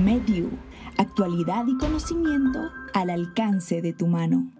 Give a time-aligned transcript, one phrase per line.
[0.00, 0.48] MedU,
[0.96, 4.50] actualidad y conocimiento al alcance de tu mano.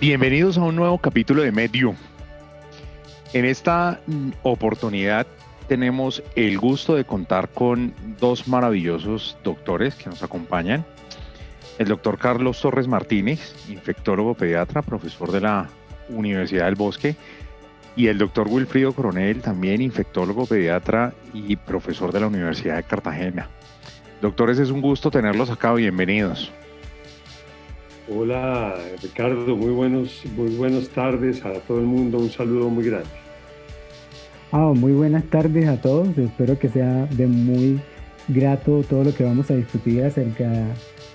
[0.00, 1.94] Bienvenidos a un nuevo capítulo de MedU.
[3.32, 4.00] En esta
[4.42, 5.28] oportunidad
[5.68, 10.84] tenemos el gusto de contar con dos maravillosos doctores que nos acompañan
[11.78, 15.68] el doctor Carlos Torres Martínez, infectólogo pediatra, profesor de la
[16.08, 17.14] Universidad del Bosque,
[17.96, 23.48] y el doctor Wilfrido Coronel, también infectólogo pediatra y profesor de la Universidad de Cartagena.
[24.20, 26.50] Doctores, es un gusto tenerlos acá, bienvenidos.
[28.10, 33.08] Hola Ricardo, muy, buenos, muy buenas tardes a todo el mundo, un saludo muy grande.
[34.50, 37.80] Ah, muy buenas tardes a todos, espero que sea de muy
[38.28, 40.50] grato todo lo que vamos a discutir acerca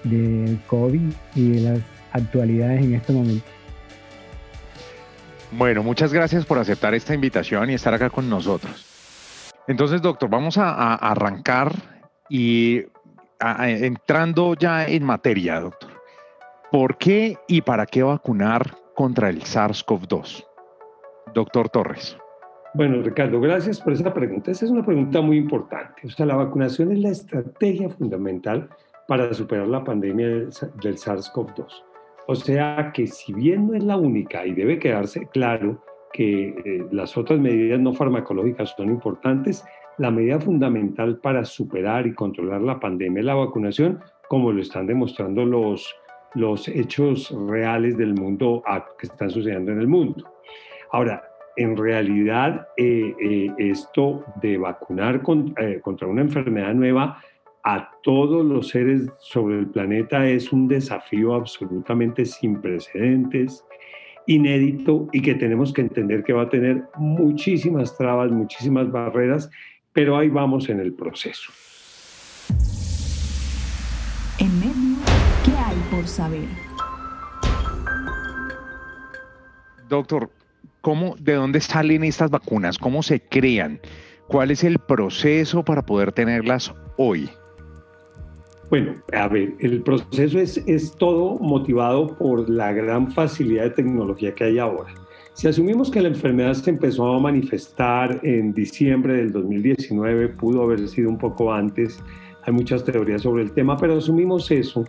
[0.04, 1.80] de COVID y de las
[2.12, 3.46] actualidades en este momento.
[5.52, 8.90] Bueno, muchas gracias por aceptar esta invitación y estar acá con nosotros.
[9.68, 11.72] Entonces, doctor, vamos a, arrancar
[12.30, 12.82] y
[13.40, 15.92] entrando ya en materia, doctor.
[16.72, 20.44] ¿Por qué y para qué vacunar contra el SARS-CoV-2?
[21.34, 22.18] Doctor Torres.
[22.74, 24.50] Bueno, Ricardo, gracias por esa pregunta.
[24.50, 26.02] Esa es una pregunta muy importante.
[26.08, 28.70] O sea, la vacunación es la estrategia fundamental
[29.08, 31.68] para superar la pandemia del, SARS-CoV-2.
[32.28, 36.86] O sea que si bien no es la única y debe quedarse claro que eh,
[36.92, 39.64] las otras medidas no farmacológicas son importantes,
[39.98, 44.88] la medida fundamental para superar y controlar la pandemia es la vacunación, como lo están
[44.88, 45.94] demostrando los,
[46.34, 48.64] los hechos reales del mundo
[48.98, 50.24] que están sucediendo en el mundo.
[50.92, 51.24] Ahora,
[51.56, 57.22] en realidad, eh, eh, esto de vacunar contra una enfermedad nueva
[57.64, 63.64] a todos los seres sobre el planeta es un desafío absolutamente sin precedentes,
[64.28, 69.50] inédito y que tenemos que entender que va a tener muchísimas trabas, muchísimas barreras,
[69.94, 71.52] pero ahí vamos en el proceso.
[74.40, 74.98] En medio,
[75.46, 76.48] ¿qué hay por saber?
[79.88, 80.32] Doctor,
[80.82, 82.78] ¿cómo, ¿de dónde salen estas vacunas?
[82.78, 83.80] ¿Cómo se crean?
[84.28, 87.30] ¿Cuál es el proceso para poder tenerlas hoy?
[88.74, 94.46] Bueno, a ver, el proceso es, todo motivado por la gran facilidad de tecnología que
[94.46, 94.92] hay ahora.
[95.36, 100.88] Si asumimos que la enfermedad se empezó a manifestar en diciembre del 2019, pudo haber
[100.88, 102.00] sido un poco antes,
[102.42, 104.86] hay muchas teorías sobre el tema, pero asumimos eso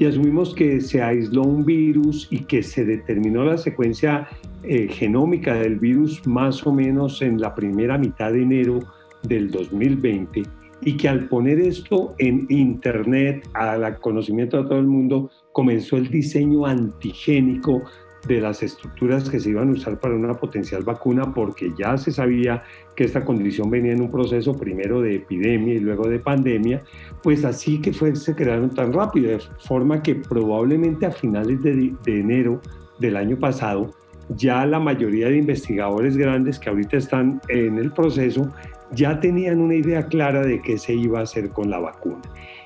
[0.00, 4.26] y asumimos que se aisló un virus y que se determinó la secuencia
[4.64, 8.80] eh, genómica del virus más o menos en la primera mitad de enero
[9.22, 10.42] del 2020
[10.82, 16.08] y que al poner esto en Internet, al conocimiento de todo el mundo, comenzó el
[16.08, 17.82] diseño antigénico
[18.26, 22.12] de las estructuras que se iban a usar para una potencial vacuna, porque ya se
[22.12, 22.62] sabía
[22.96, 26.82] que esta condición venía en un proceso primero de epidemia y luego de pandemia,
[27.22, 31.94] pues así que fue, se crearon tan rápido, de forma que probablemente a finales de,
[32.04, 32.60] de enero
[32.98, 33.94] del año pasado,
[34.36, 38.52] ya la mayoría de investigadores grandes que ahorita están en el proceso
[38.92, 42.22] ya tenían una idea clara de qué se iba a hacer con la vacuna.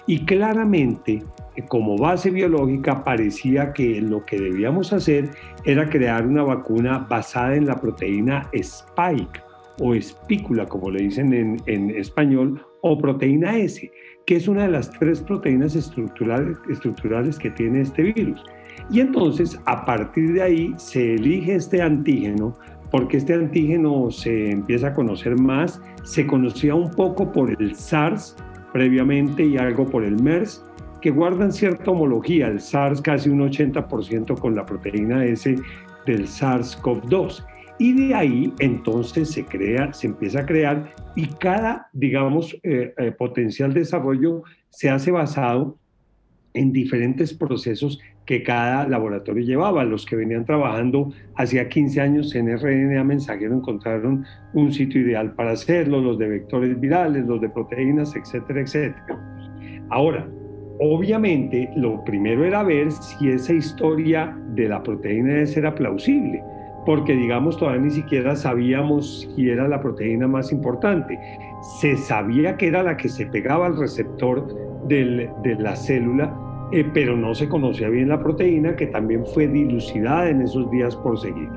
[0.07, 1.23] Y claramente,
[1.57, 5.31] eh, como base biológica, parecía que lo que debíamos hacer
[5.65, 9.41] era crear una vacuna basada en la proteína spike
[9.79, 13.91] o espícula, como le dicen en, en español, o proteína S,
[14.27, 18.43] que es una de las tres proteínas estructurales, estructurales que tiene este virus.
[18.91, 22.57] Y entonces, a partir de ahí, se elige este antígeno
[22.93, 28.37] porque este antígeno se empieza a conocer más, se conocía un poco por el SARS
[28.73, 30.63] previamente y algo por el MERS,
[31.01, 35.57] que guardan cierta homología, el SARS casi un 80% con la proteína S
[36.07, 37.45] del SARS-CoV-2.
[37.79, 43.11] Y de ahí entonces se crea, se empieza a crear y cada, digamos, eh, eh,
[43.13, 45.79] potencial desarrollo se hace basado
[46.55, 49.85] en diferentes procesos que cada laboratorio llevaba.
[49.85, 54.25] Los que venían trabajando hacía 15 años en RNA mensajero encontraron
[54.55, 59.19] un sitio ideal para hacerlo, los de vectores virales, los de proteínas, etcétera, etcétera.
[59.91, 60.27] Ahora,
[60.81, 66.43] obviamente, lo primero era ver si esa historia de la proteína era plausible,
[66.87, 71.19] porque digamos todavía ni siquiera sabíamos si era la proteína más importante.
[71.81, 74.47] Se sabía que era la que se pegaba al receptor
[74.89, 76.35] de la célula,
[76.73, 80.97] eh, pero no se conocía bien la proteína que también fue dilucidada en esos días
[80.97, 81.49] por seguir.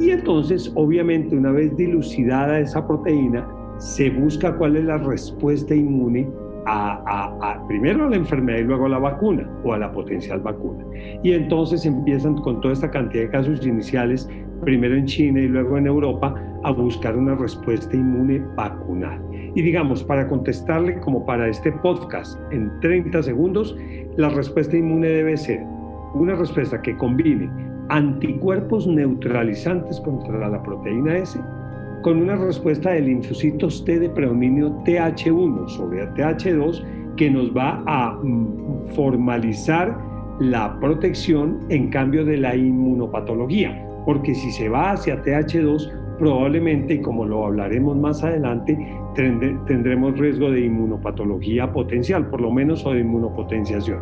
[0.00, 3.46] Y entonces, obviamente, una vez dilucidada esa proteína,
[3.78, 6.28] se busca cuál es la respuesta inmune
[6.66, 10.84] a, primero a la enfermedad y luego a la vacuna o a la potencial vacuna.
[11.22, 14.28] Y entonces empiezan con toda esta cantidad de casos iniciales,
[14.62, 19.20] primero en China y luego en Europa, a buscar una respuesta inmune vacunal.
[19.54, 23.76] Y digamos, para contestarle como para este podcast en 30 segundos,
[24.16, 25.60] la respuesta inmune debe ser
[26.14, 27.50] una respuesta que combine
[27.88, 31.40] anticuerpos neutralizantes contra la proteína S
[32.02, 38.12] con una respuesta de linfocitos T de predominio TH1 sobre TH2 que nos va a
[38.12, 39.98] mm, formalizar
[40.40, 47.24] la protección en cambio de la inmunopatología, porque si se va hacia TH2, probablemente, como
[47.24, 48.78] lo hablaremos más adelante,
[49.14, 53.98] tendremos riesgo de inmunopatología potencial, por lo menos, o de inmunopotenciación.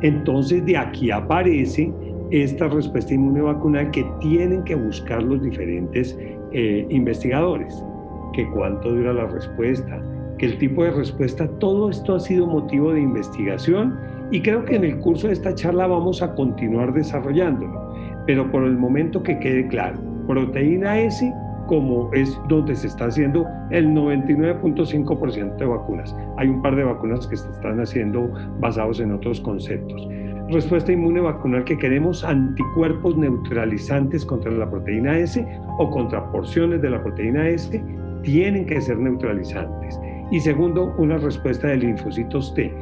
[0.00, 1.92] Entonces, de aquí aparece
[2.30, 6.16] esta respuesta inmune vacunal que tienen que buscar los diferentes
[6.52, 7.84] eh, investigadores,
[8.32, 10.00] que cuánto dura la respuesta,
[10.38, 13.98] que el tipo de respuesta, todo esto ha sido motivo de investigación
[14.30, 17.92] y creo que en el curso de esta charla vamos a continuar desarrollándolo,
[18.24, 19.98] pero por el momento que quede claro,
[20.28, 21.32] proteína S
[21.66, 26.16] como es donde se está haciendo el 99.5% de vacunas.
[26.36, 28.30] Hay un par de vacunas que se están haciendo
[28.60, 30.08] basados en otros conceptos
[30.48, 35.44] respuesta inmune vacunal que queremos anticuerpos neutralizantes contra la proteína S
[35.78, 37.82] o contra porciones de la proteína S
[38.22, 39.98] tienen que ser neutralizantes.
[40.30, 42.72] Y segundo, una respuesta de linfocitos T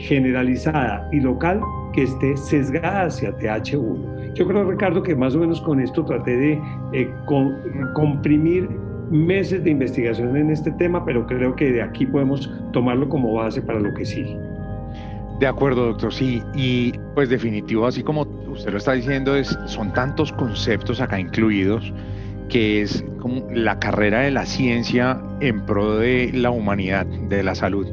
[0.00, 1.60] generalizada y local
[1.92, 4.34] que esté sesgada hacia TH1.
[4.34, 6.60] Yo creo, Ricardo, que más o menos con esto traté de
[6.92, 7.10] eh,
[7.94, 8.68] comprimir
[9.10, 13.60] meses de investigación en este tema, pero creo que de aquí podemos tomarlo como base
[13.60, 14.38] para lo que sigue.
[15.40, 16.42] De acuerdo, doctor, sí.
[16.54, 21.92] Y pues definitivo, así como usted lo está diciendo, es, son tantos conceptos acá incluidos
[22.50, 27.54] que es como la carrera de la ciencia en pro de la humanidad, de la
[27.54, 27.86] salud.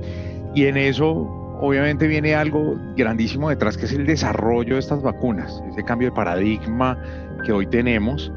[0.55, 5.63] Y en eso, obviamente, viene algo grandísimo detrás, que es el desarrollo de estas vacunas,
[5.69, 6.97] ese cambio de paradigma
[7.45, 8.31] que hoy tenemos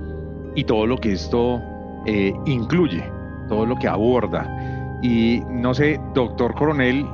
[0.55, 1.63] y todo lo que esto
[2.07, 3.03] eh, incluye,
[3.49, 4.99] todo lo que aborda.
[5.03, 7.07] Y no sé, doctor Coronel,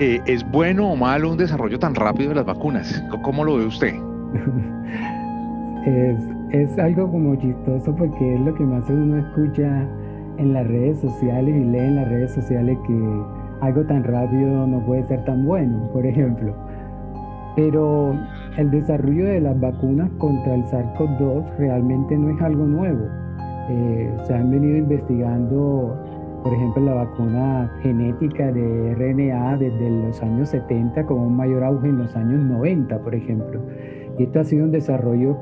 [0.00, 3.02] eh, ¿es bueno o malo un desarrollo tan rápido de las vacunas?
[3.22, 3.94] ¿Cómo lo ve usted?
[5.86, 9.86] es, algo como chistoso porque es lo que más uno escucha
[10.38, 13.22] en las redes sociales y lee en las redes sociales que
[13.62, 16.52] algo tan rápido no puede ser tan bueno, por ejemplo.
[17.56, 18.14] Pero
[18.58, 23.06] el desarrollo de las vacunas contra el SARS-CoV-2 realmente no es algo nuevo.
[23.70, 25.96] Eh, se han venido investigando
[26.42, 31.88] por ejemplo, la vacuna genética de RNA desde los años 70 con un mayor auge
[31.88, 33.60] en los años 90, por ejemplo.
[34.18, 35.36] Y esto ha sido un desarrollo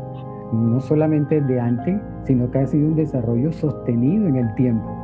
[0.53, 5.00] no solamente de antes, sino que ha sido un desarrollo sostenido en el tiempo.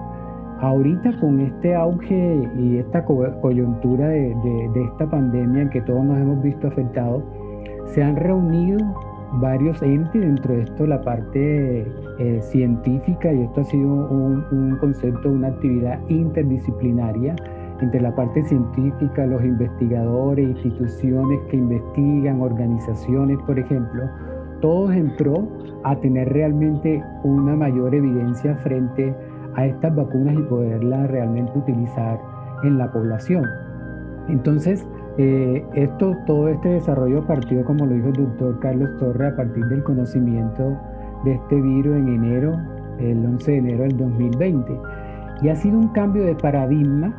[0.60, 6.42] Ahorita con este auge y esta coyuntura de, esta pandemia en que todos nos hemos
[6.42, 7.22] visto afectados,
[7.86, 8.78] se han reunido
[9.34, 11.86] varios entes, dentro de esto la parte
[12.18, 17.36] eh, científica, y esto ha sido un, concepto, una actividad interdisciplinaria
[17.82, 24.04] entre la parte científica, los investigadores, instituciones que investigan, organizaciones, por ejemplo,
[24.62, 25.46] todos en pro
[25.84, 29.14] a tener realmente una mayor evidencia frente
[29.56, 32.20] a estas vacunas y poderlas realmente utilizar
[32.62, 33.44] en la población.
[34.28, 34.86] Entonces,
[35.18, 39.64] eh, esto, todo este desarrollo partió, como lo dijo el doctor Carlos Torre, a partir
[39.66, 40.76] del conocimiento
[41.24, 42.60] de este virus en enero,
[42.98, 44.78] el 11 de enero del 2020.
[45.42, 47.14] Y ha sido un cambio de paradigma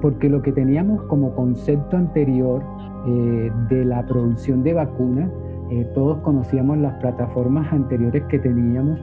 [0.00, 2.62] porque lo que teníamos como concepto anterior
[3.06, 5.30] eh, de la producción de vacunas,
[5.70, 9.00] eh, todos conocíamos las plataformas anteriores que teníamos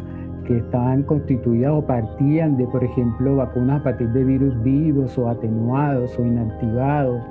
[0.50, 5.29] que estaban constituidas o partían de, por ejemplo, vacunas a partir de virus vivos o
[5.29, 7.22] atenuados o inactivados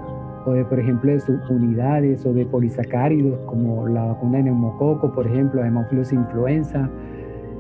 [0.47, 1.21] o de, por ejemplo, de
[1.51, 6.89] unidades o de polisacáridos, como la vacuna de neumococo, por ejemplo, hemófilos influenza,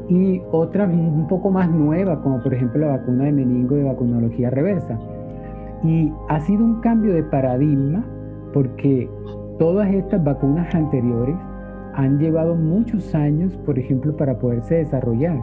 [0.09, 4.51] y otras un poco más nuevas, como por ejemplo la vacuna de meningo de vacunología
[4.51, 4.97] reversa.
[5.83, 8.05] Y ha sido un cambio de paradigma
[8.55, 9.11] porque
[9.59, 11.35] todas estas vacunas anteriores
[11.99, 15.37] han llevado muchos años, por ejemplo, para poderse desarrollar.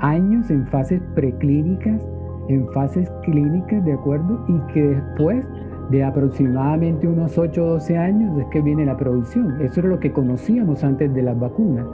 [0.00, 2.02] Años en fases preclínicas,
[2.48, 4.42] en fases clínicas, ¿de acuerdo?
[4.48, 5.44] Y que después
[5.90, 9.60] de aproximadamente unos 8 o 12 años es que viene la producción.
[9.60, 11.84] Eso era lo que conocíamos antes de las vacunas.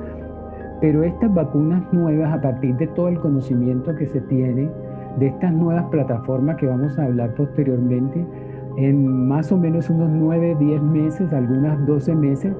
[0.80, 4.70] Pero estas vacunas nuevas, a partir de todo el conocimiento que se tiene,
[5.18, 8.24] de estas nuevas plataformas que vamos a hablar posteriormente,
[8.76, 12.54] en más o menos unos 9, 10 meses, algunas 12 meses,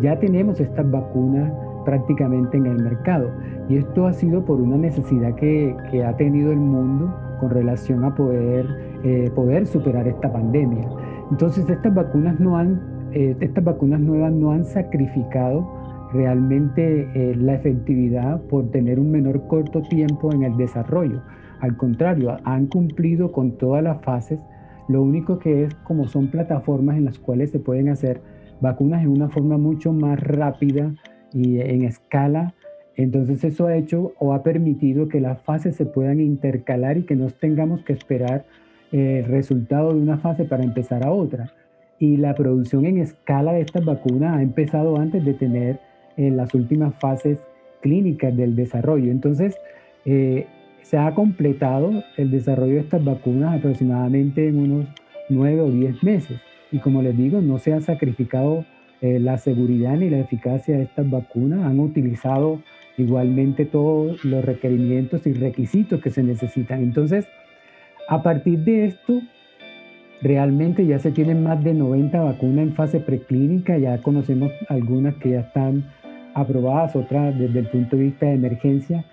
[0.00, 1.52] ya tenemos estas vacunas
[1.84, 3.30] prácticamente en el mercado.
[3.68, 8.04] Y esto ha sido por una necesidad que, que ha tenido el mundo con relación
[8.04, 8.66] a poder,
[9.02, 10.88] eh, poder superar esta pandemia.
[11.30, 12.80] Entonces estas vacunas, no han,
[13.12, 15.68] eh, estas vacunas nuevas no han sacrificado
[16.12, 21.22] realmente eh, la efectividad por tener un menor corto tiempo en el desarrollo.
[21.60, 24.40] Al contrario, han cumplido con todas las fases.
[24.88, 28.20] Lo único que es como son plataformas en las cuales se pueden hacer
[28.62, 30.94] vacunas en una forma mucho más rápida
[31.34, 32.54] y en escala.
[32.96, 37.16] Entonces eso ha hecho o ha permitido que las fases se puedan intercalar y que
[37.16, 38.44] no tengamos que esperar
[38.92, 41.52] el resultado de una fase para empezar a otra.
[41.98, 45.80] Y la producción en escala de estas vacunas ha empezado antes de tener
[46.16, 47.42] en las últimas fases
[47.80, 49.10] clínicas del desarrollo.
[49.10, 49.56] Entonces,
[50.04, 50.46] eh,
[50.82, 54.86] se ha completado el desarrollo de estas vacunas aproximadamente en unos
[55.30, 56.38] nueve o diez meses.
[56.72, 58.64] Y como les digo, no se ha sacrificado
[59.00, 61.64] eh, la seguridad ni la eficacia de estas vacunas.
[61.64, 62.62] Han utilizado
[62.96, 66.82] igualmente todos los requerimientos y requisitos que se necesitan.
[66.82, 67.26] Entonces,
[68.08, 69.20] a partir de esto,
[70.22, 75.30] realmente ya se tienen más de 90 vacunas en fase preclínica, ya conocemos algunas que
[75.30, 75.84] ya están
[76.34, 79.04] aprobadas, otras desde el punto de vista de emergencia,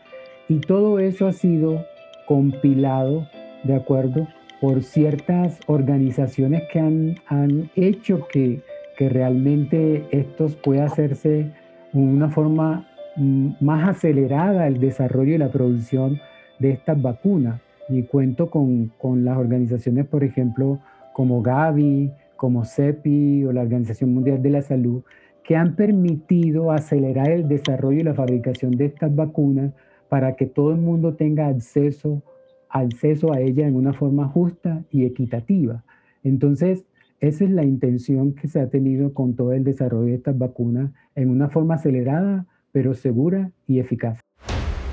[0.48, 1.86] y todo eso ha sido
[2.26, 3.28] compilado,
[3.64, 4.28] ¿de acuerdo?
[4.60, 8.62] Por ciertas organizaciones que han, han hecho que,
[8.98, 11.52] que, realmente esto pueda hacerse
[11.94, 16.20] de una forma mm, más acelerada el desarrollo y la producción
[16.60, 17.62] de estas vacunas.
[17.88, 20.80] Y cuento con, con las organizaciones, por ejemplo,
[21.14, 25.04] como Gavi, como CEPI o la Organización Mundial de la Salud,
[25.44, 29.72] que han permitido acelerar el desarrollo y la fabricación de estas vacunas
[30.08, 32.22] para que todo el mundo tenga acceso
[32.70, 35.84] acceso a ella en una forma justa y equitativa.
[36.24, 36.86] Entonces,
[37.20, 40.92] esa es la intención que se ha tenido con todo el desarrollo de estas vacunas
[41.16, 44.20] en una forma acelerada, pero segura y eficaz.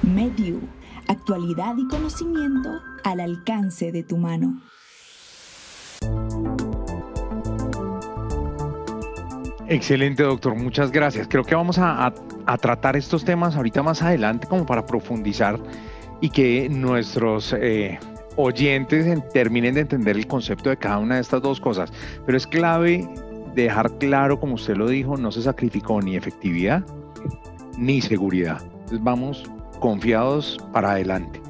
[0.03, 0.59] Mediu,
[1.09, 2.71] actualidad y conocimiento
[3.05, 4.61] al alcance de tu mano.
[9.69, 10.55] Excelente, doctor.
[10.55, 11.27] Muchas gracias.
[11.29, 12.13] Creo que vamos a,
[12.47, 15.59] a tratar estos temas ahorita más adelante como para profundizar
[16.21, 17.99] y que nuestros eh,
[18.37, 21.93] oyentes terminen de entender el concepto de cada una de estas dos cosas.
[22.25, 23.09] Pero es clave
[23.55, 26.85] dejar claro, como usted lo dijo, no se sacrificó ni efectividad
[27.77, 28.63] ni seguridad.
[28.63, 29.45] Entonces vamos
[29.81, 31.41] confiados para adelante.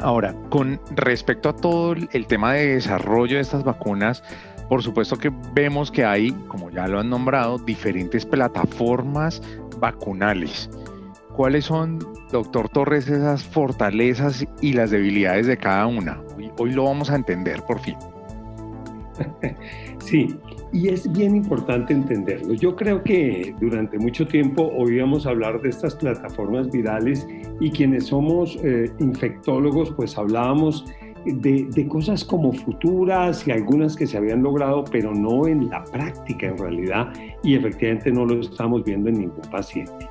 [0.00, 4.22] Ahora, con respecto a todo el tema de desarrollo de estas vacunas,
[4.68, 9.40] por supuesto que vemos que hay, como ya lo han nombrado, diferentes plataformas
[9.78, 10.68] vacunales.
[11.36, 11.98] ¿Cuáles son,
[12.30, 16.20] doctor Torres, esas fortalezas y las debilidades de cada una?
[16.58, 17.96] Hoy, lo vamos a entender por fin.
[19.98, 20.34] Sí,
[20.72, 22.54] y es bien importante entenderlo.
[22.54, 27.24] Yo creo que durante mucho tiempo oíamos hablar de estas plataformas virales
[27.60, 30.84] y quienes somos eh, infectólogos pues hablábamos
[31.24, 35.84] de, de, cosas como futuras y algunas que se habían logrado, pero no en la
[35.84, 37.12] práctica en realidad
[37.44, 40.08] y efectivamente no lo estamos viendo en ningún paciente.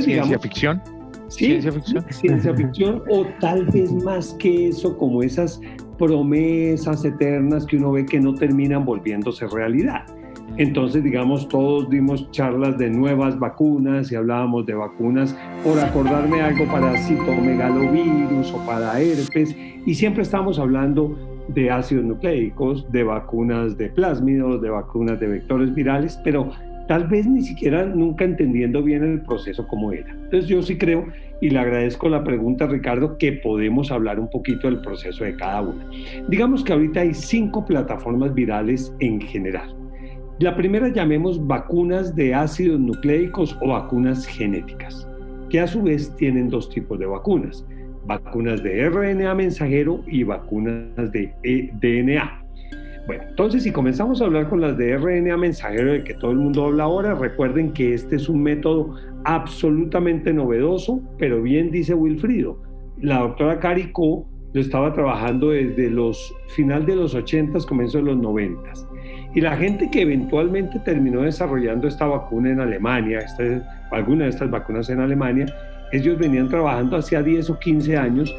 [0.00, 0.82] ¿Ciencia ficción?
[1.28, 2.04] Sí, ciencia ficción.
[2.10, 5.60] Ciencia ficción o tal vez más que eso, como esas
[5.98, 10.04] promesas eternas que uno ve que no terminan volviéndose realidad.
[10.56, 16.64] Entonces, digamos, todos dimos charlas de nuevas vacunas y hablábamos de vacunas, por acordarme algo
[16.66, 23.88] para citomegalovirus o para herpes, y siempre estamos hablando de ácidos nucleicos, de vacunas de
[23.90, 26.50] plásmidos, de vacunas de vectores virales, pero
[26.86, 30.10] tal vez ni siquiera nunca entendiendo bien el proceso como era.
[30.10, 31.06] Entonces yo sí creo,
[31.40, 35.62] y le agradezco la pregunta Ricardo, que podemos hablar un poquito del proceso de cada
[35.62, 35.86] una.
[36.28, 39.74] Digamos que ahorita hay cinco plataformas virales en general.
[40.40, 45.08] La primera llamemos vacunas de ácidos nucleicos o vacunas genéticas,
[45.48, 47.64] que a su vez tienen dos tipos de vacunas,
[48.06, 52.43] vacunas de RNA mensajero y vacunas de e DNA.
[53.06, 56.38] Bueno, entonces si comenzamos a hablar con las de RNA mensajero de que todo el
[56.38, 58.94] mundo habla ahora, recuerden que este es un método
[59.24, 62.62] absolutamente novedoso, pero bien dice Wilfrido,
[63.00, 68.16] la doctora Carico lo estaba trabajando desde los final de los 80s, comienzo de los
[68.16, 68.86] 90s.
[69.34, 73.26] Y la gente que eventualmente terminó desarrollando esta vacuna en Alemania,
[73.90, 75.46] alguna de estas vacunas en Alemania,
[75.92, 78.34] ellos venían trabajando hacía 10 o 15 años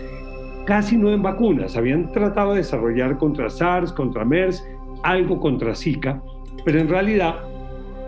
[0.65, 1.77] casi no en vacunas.
[1.77, 4.67] Habían tratado de desarrollar contra SARS, contra MERS,
[5.03, 6.22] algo contra Zika,
[6.63, 7.36] pero en realidad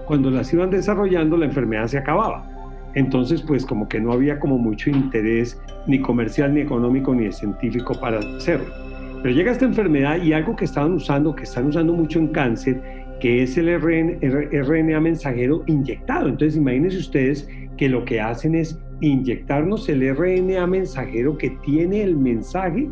[0.06, 2.50] cuando las iban desarrollando la enfermedad se acababa.
[2.96, 7.94] Entonces, pues como que no había como mucho interés ni comercial, ni económico, ni científico
[8.00, 8.74] para hacerlo.
[9.22, 12.82] Pero llega esta enfermedad y algo que estaban usando, que están usando mucho en cáncer,
[13.20, 16.30] que es el RNA mensajero inyectado.
[16.30, 22.18] Entonces, imagínense ustedes que lo que hacen es inyectarnos el RNA mensajero que tiene el
[22.18, 22.90] mensaje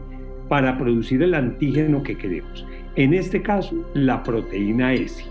[0.50, 2.66] para producir el antígeno que queremos.
[2.96, 5.24] En este caso, la proteína S.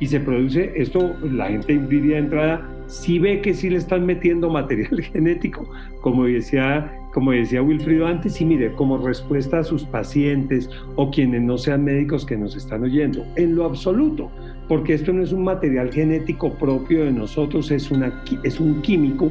[0.00, 4.04] Y se produce, esto la gente diría de entrada, si ve que sí le están
[4.04, 5.68] metiendo material genético,
[6.00, 11.42] como decía, como decía Wilfrido antes, y mire, como respuesta a sus pacientes o quienes
[11.42, 14.30] no sean médicos que nos están oyendo, en lo absoluto,
[14.68, 19.30] porque esto no es un material genético propio de nosotros, es, una, es un químico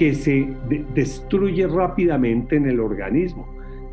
[0.00, 0.48] que se
[0.94, 3.46] destruye rápidamente en el organismo.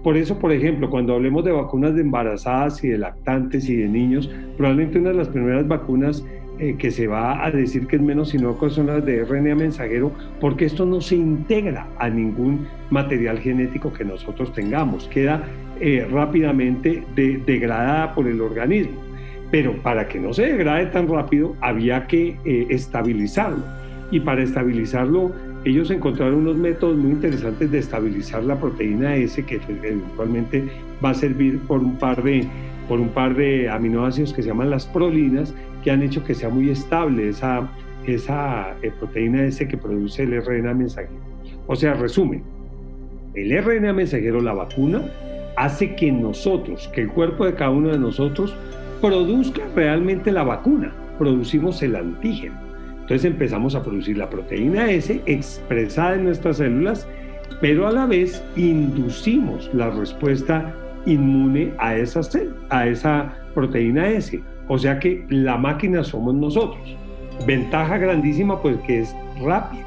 [0.04, 3.90] Por eso, por ejemplo, cuando hablemos de vacunas de embarazadas y de lactantes y de
[3.90, 6.24] niños, probablemente una de las primeras vacunas
[6.60, 10.14] eh, que se va a decir que es menos inocua son las de RNA mensajero,
[10.40, 15.44] porque esto no se integra a ningún material genético que nosotros tengamos, queda
[15.82, 18.96] eh, rápidamente degradada por el organismo.
[19.52, 23.66] Pero para que no se degrade tan rápido, había que eh, estabilizarlo.
[24.10, 25.34] Y para estabilizarlo,
[25.68, 30.64] ellos encontraron unos métodos muy interesantes de estabilizar la proteína S, que eventualmente
[31.04, 32.48] va a servir por un par de,
[32.88, 36.50] por un par de aminoácidos que se llaman las prolinas, que han hecho que sea
[36.50, 37.70] muy estable esa,
[38.06, 41.20] esa eh, proteína S que produce el RNA mensajero.
[41.68, 42.44] O sea, resumen,
[43.34, 45.02] el RNA mensajero, la vacuna,
[45.58, 48.56] hace que nosotros, que el cuerpo de cada uno de nosotros,
[49.02, 52.67] produzca realmente la vacuna, producimos el antígeno.
[53.08, 57.08] Entonces empezamos a producir la proteína S expresada en nuestras células,
[57.62, 62.20] pero a la vez inducimos la respuesta inmune a esa,
[62.70, 64.42] a esa proteína S.
[64.68, 66.98] O sea que la máquina somos nosotros.
[67.46, 69.86] Ventaja grandísima pues que es rápido,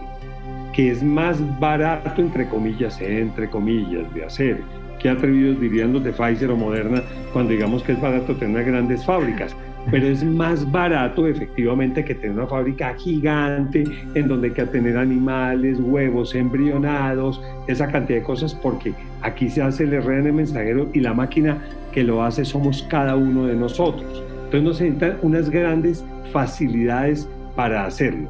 [0.72, 4.60] que es más barato entre comillas, entre comillas, de hacer.
[4.98, 7.02] Qué atrevidos dirían los de Pfizer o Moderna
[7.34, 9.54] cuando digamos que es barato tener grandes fábricas
[9.90, 13.84] pero es más barato efectivamente que tener una fábrica gigante
[14.14, 19.62] en donde hay que tener animales, huevos embrionados, esa cantidad de cosas, porque aquí se
[19.62, 24.22] hace el RN mensajero y la máquina que lo hace somos cada uno de nosotros.
[24.44, 28.28] Entonces nos necesitan unas grandes facilidades para hacerlo.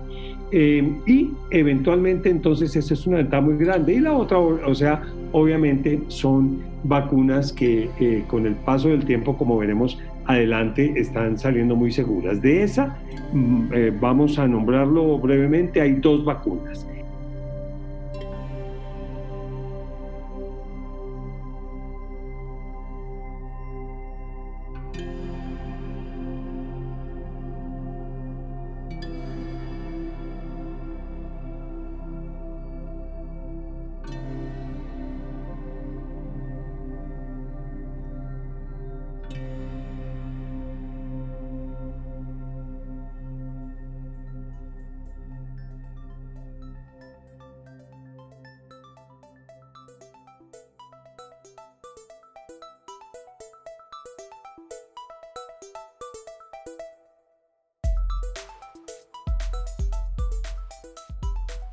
[0.53, 3.95] Eh, y eventualmente entonces esa es una ventaja muy grande.
[3.95, 9.37] Y la otra, o sea, obviamente son vacunas que eh, con el paso del tiempo,
[9.37, 12.41] como veremos, adelante están saliendo muy seguras.
[12.41, 12.97] De esa,
[13.33, 16.87] mm, eh, vamos a nombrarlo brevemente, hay dos vacunas.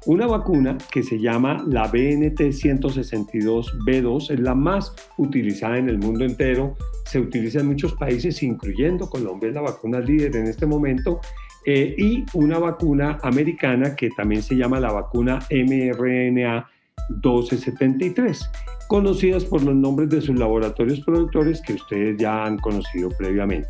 [0.08, 6.24] Una vacuna que se llama la BNT 162B2 es la más utilizada en el mundo
[6.24, 11.20] entero, se utiliza en muchos países, incluyendo Colombia, es la vacuna líder en este momento,
[11.65, 16.70] eh, y una vacuna americana que también se llama la vacuna mRNA
[17.10, 18.50] 1273,
[18.88, 23.67] conocidas por los nombres de sus laboratorios productores que ustedes ya han conocido previamente.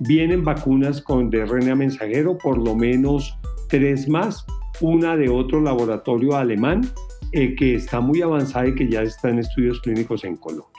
[0.00, 3.36] Vienen vacunas con de RNA mensajero, por lo menos
[3.68, 4.46] tres más,
[4.80, 6.82] una de otro laboratorio alemán
[7.32, 10.70] eh, que está muy avanzada y que ya está en estudios clínicos en Colombia.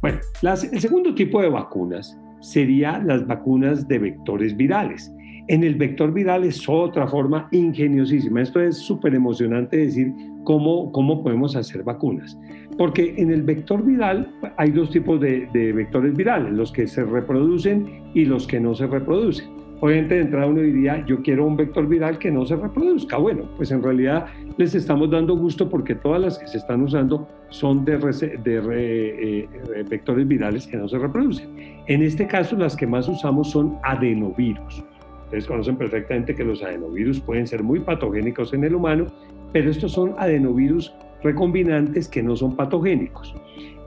[0.00, 5.10] Bueno, el segundo tipo de vacunas sería las vacunas de vectores virales.
[5.48, 8.42] En el vector viral es otra forma ingeniosísima.
[8.42, 10.12] Esto es súper emocionante decir
[10.44, 12.38] cómo, cómo podemos hacer vacunas.
[12.76, 18.02] Porque en el vector viral hay dos tipos de vectores virales, los que se reproducen
[18.14, 19.63] y los que no se reproducen.
[19.80, 23.16] Obviamente de entrada uno diría, yo quiero un vector viral que no se reproduzca.
[23.16, 27.28] Bueno, pues en realidad les estamos dando gusto porque todas las que se están usando
[27.50, 29.48] son de, de eh,
[29.88, 31.48] vectores virales que no se reproducen.
[31.86, 34.82] En este caso las que más usamos son adenovirus.
[35.24, 39.06] Ustedes conocen perfectamente que los adenovirus pueden ser muy patogénicos en el humano,
[39.52, 43.34] pero estos son adenovirus recombinantes que no son patogénicos.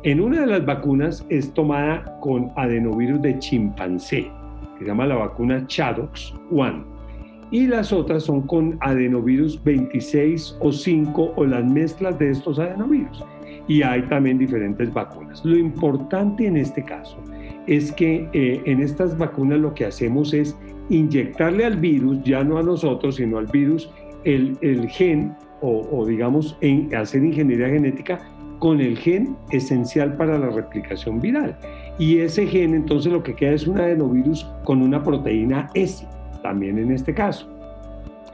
[0.04, 4.30] En una de las vacunas es tomada con adenovirus de chimpancé
[4.78, 6.98] que se llama la vacuna Chadox 1.
[7.50, 13.24] Y las otras son con adenovirus 26 o 5 o las mezclas de estos adenovirus.
[13.68, 15.44] Y hay también diferentes vacunas.
[15.46, 17.18] Lo importante en este caso
[17.68, 20.58] es que eh, en estas vacunas lo que hacemos es
[20.90, 23.90] inyectarle al virus, ya no a nosotros, sino al virus,
[24.24, 28.20] el, el gen o, o digamos en, hacer ingeniería genética
[28.60, 31.58] con el gen esencial para la replicación viral.
[32.00, 36.06] Y ese gen entonces lo que queda es un adenovirus con una proteína S,
[36.42, 37.50] también en este caso.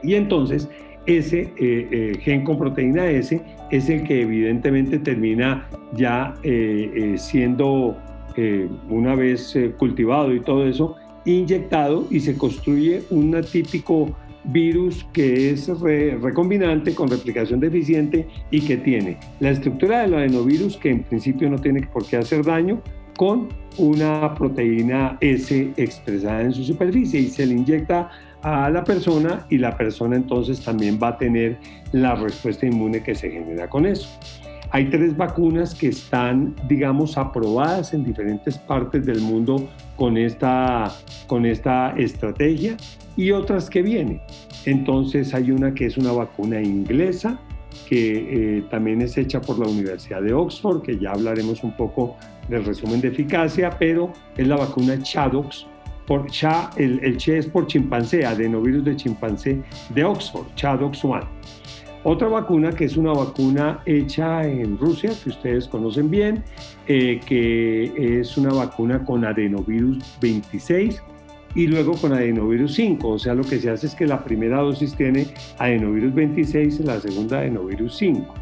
[0.02, 0.68] Y entonces
[1.06, 7.96] ese eh, eh, gen con proteína S es el que evidentemente termina ya eh, siendo,
[8.90, 15.68] una vez cultivado y todo eso, inyectado y se construye un típico virus que es
[15.78, 21.60] recombinante con replicación deficiente y que tiene la estructura del adenovirus que en principio no
[21.60, 22.82] tiene por qué hacer daño
[23.16, 23.48] con
[23.78, 28.10] una proteína S expresada en su superficie y se le inyecta
[28.42, 31.58] a la persona y la persona entonces también va a tener
[31.92, 34.08] la respuesta inmune que se genera con eso.
[34.70, 40.92] Hay tres vacunas que están, digamos, aprobadas en diferentes partes del mundo con esta,
[41.28, 42.76] con esta estrategia
[43.16, 44.20] y otras que vienen.
[44.66, 47.38] Entonces hay una que es una vacuna inglesa,
[47.88, 52.16] que eh, también es hecha por la Universidad de Oxford, que ya hablaremos un poco
[52.48, 55.66] del resumen de eficacia, pero es la vacuna Chadox,
[56.06, 61.24] por cha, el, el Che es por chimpancé, adenovirus de chimpancé de Oxford, Chadox One.
[62.06, 66.44] Otra vacuna que es una vacuna hecha en Rusia, que ustedes conocen bien,
[66.86, 71.02] eh, que es una vacuna con adenovirus 26
[71.54, 73.08] y luego con adenovirus 5.
[73.08, 75.28] O sea, lo que se hace es que la primera dosis tiene
[75.58, 78.34] adenovirus 26 y la segunda adenovirus 5.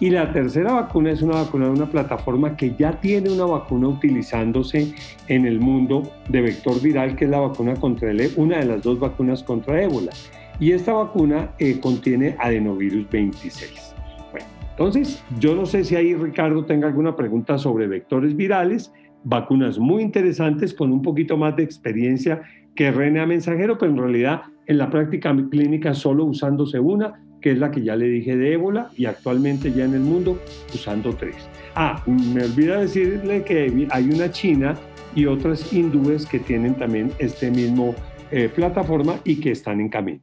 [0.00, 3.88] Y la tercera vacuna es una vacuna de una plataforma que ya tiene una vacuna
[3.88, 4.94] utilizándose
[5.26, 8.82] en el mundo de vector viral, que es la vacuna contra el, una de las
[8.82, 10.12] dos vacunas contra ébola.
[10.60, 13.94] Y esta vacuna eh, contiene adenovirus 26.
[14.30, 18.92] Bueno, entonces, yo no sé si ahí Ricardo tenga alguna pregunta sobre vectores virales,
[19.24, 22.42] vacunas muy interesantes con un poquito más de experiencia
[22.76, 27.58] que RNA mensajero, pero en realidad en la práctica clínica solo usándose una que es
[27.58, 30.40] la que ya le dije de ébola, y actualmente ya en el mundo
[30.74, 31.36] usando tres.
[31.74, 34.76] Ah, me olvida decirle que hay una china
[35.14, 37.94] y otras hindúes que tienen también este mismo
[38.30, 40.20] eh, plataforma y que están en camino.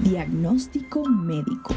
[0.00, 1.74] Diagnóstico médico.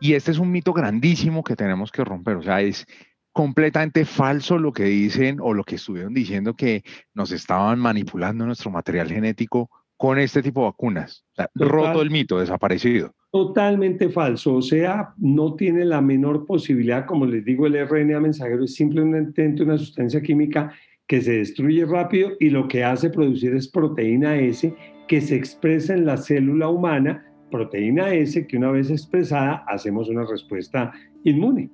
[0.00, 2.36] Y este es un mito grandísimo que tenemos que romper.
[2.36, 2.86] O sea, es
[3.32, 6.82] completamente falso lo que dicen o lo que estuvieron diciendo que
[7.14, 11.24] nos estaban manipulando nuestro material genético con este tipo de vacunas.
[11.54, 13.14] roto el mito, desaparecido.
[13.30, 18.64] Totalmente falso, o sea, no tiene la menor posibilidad, como les digo, el RNA mensajero
[18.64, 20.72] es simplemente una sustancia química
[21.06, 24.74] que se destruye rápido y lo que hace producir es proteína S
[25.06, 30.24] que se expresa en la célula humana, proteína S que una vez expresada hacemos una
[30.24, 30.92] respuesta
[31.24, 31.70] inmune.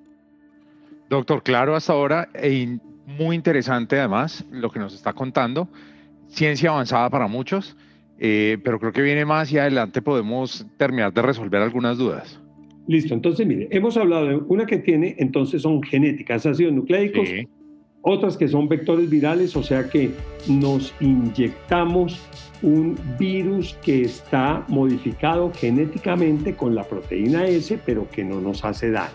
[1.08, 5.68] Doctor, claro hasta ahora, e muy interesante además lo que nos está contando,
[6.28, 7.76] ciencia avanzada para muchos.
[8.24, 12.40] Eh, pero creo que viene más y adelante podemos terminar de resolver algunas dudas.
[12.86, 17.28] Listo, entonces mire, hemos hablado de una que tiene, entonces son genéticas, ácidos nucleicos,
[18.00, 20.12] otras que son vectores virales, o sea que
[20.46, 22.24] nos inyectamos
[22.62, 28.92] un virus que está modificado genéticamente con la proteína S, pero que no nos hace
[28.92, 29.10] daño.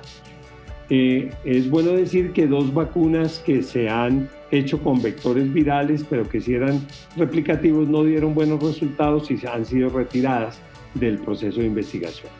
[0.90, 6.28] Eh, es bueno decir que dos vacunas que se han hecho con vectores virales, pero
[6.28, 10.60] que si eran replicativos no dieron buenos resultados y han sido retiradas
[10.94, 12.32] del proceso de investigación.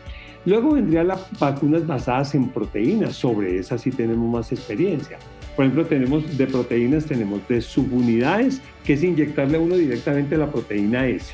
[0.46, 5.18] Luego vendrían las vacunas basadas en proteínas, sobre esas sí tenemos más experiencia.
[5.56, 10.50] Por ejemplo, tenemos de proteínas, tenemos de subunidades, que es inyectarle a uno directamente la
[10.50, 11.34] proteína S.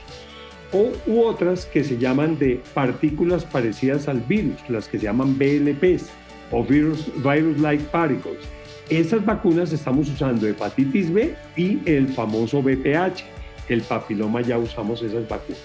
[0.71, 5.37] O, u otras que se llaman de partículas parecidas al virus, las que se llaman
[5.37, 6.09] BLPs
[6.51, 8.52] o virus, virus-like particles
[8.97, 13.23] esas vacunas estamos usando hepatitis B y el famoso BPH.
[13.69, 15.61] El papiloma ya usamos esas vacunas.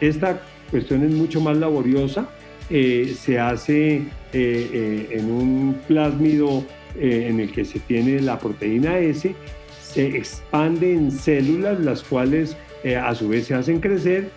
[0.00, 0.40] Esta
[0.70, 2.28] cuestión es mucho más laboriosa.
[2.70, 6.64] Eh, se hace eh, eh, en un plásmido
[6.98, 9.34] en el que se tiene la proteína S,
[9.82, 12.54] se expande en células, las cuales
[13.00, 14.30] a su vez se hacen crecer.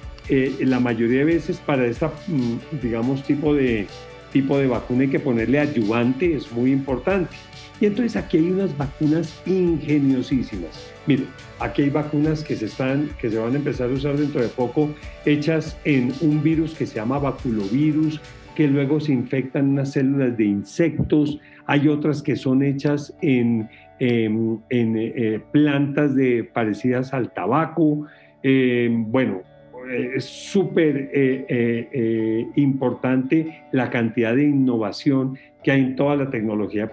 [0.59, 3.87] la mayoría de veces para esta, mm, digamos, tipo de,
[4.35, 7.33] tipo de vacuna hay que ponerle adyuvante, es muy importante.
[7.79, 10.91] Y entonces aquí hay unas vacunas ingeniosísimas.
[11.07, 11.27] Miren,
[11.61, 14.49] aquí hay vacunas que se, están, que se van a empezar a usar dentro de
[14.49, 14.89] poco,
[15.25, 18.19] hechas en un virus que se llama baculovirus,
[18.55, 21.39] que luego se infectan unas células de insectos.
[21.65, 23.69] Hay otras que son hechas en,
[23.99, 26.11] en, eh, plantas
[26.53, 28.05] parecidas al tabaco.
[28.43, 29.43] Eh, bueno,
[30.15, 36.89] es súper eh, importante la cantidad de innovación que hay en toda la tecnología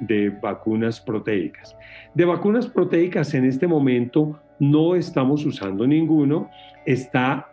[0.00, 1.76] de vacunas proteicas.
[2.14, 6.50] De vacunas proteicas en este momento no estamos usando ninguno.
[6.86, 7.50] Está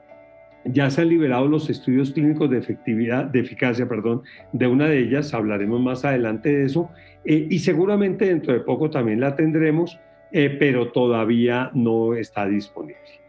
[0.64, 4.22] Ya se han liberado los estudios clínicos de efectividad, de eficacia, perdón,
[4.54, 6.92] de una de ellas, hablaremos más adelante de eso,
[7.26, 10.00] eh, y seguramente dentro de poco también la tendremos,
[10.32, 13.21] eh, pero todavía no está disponible.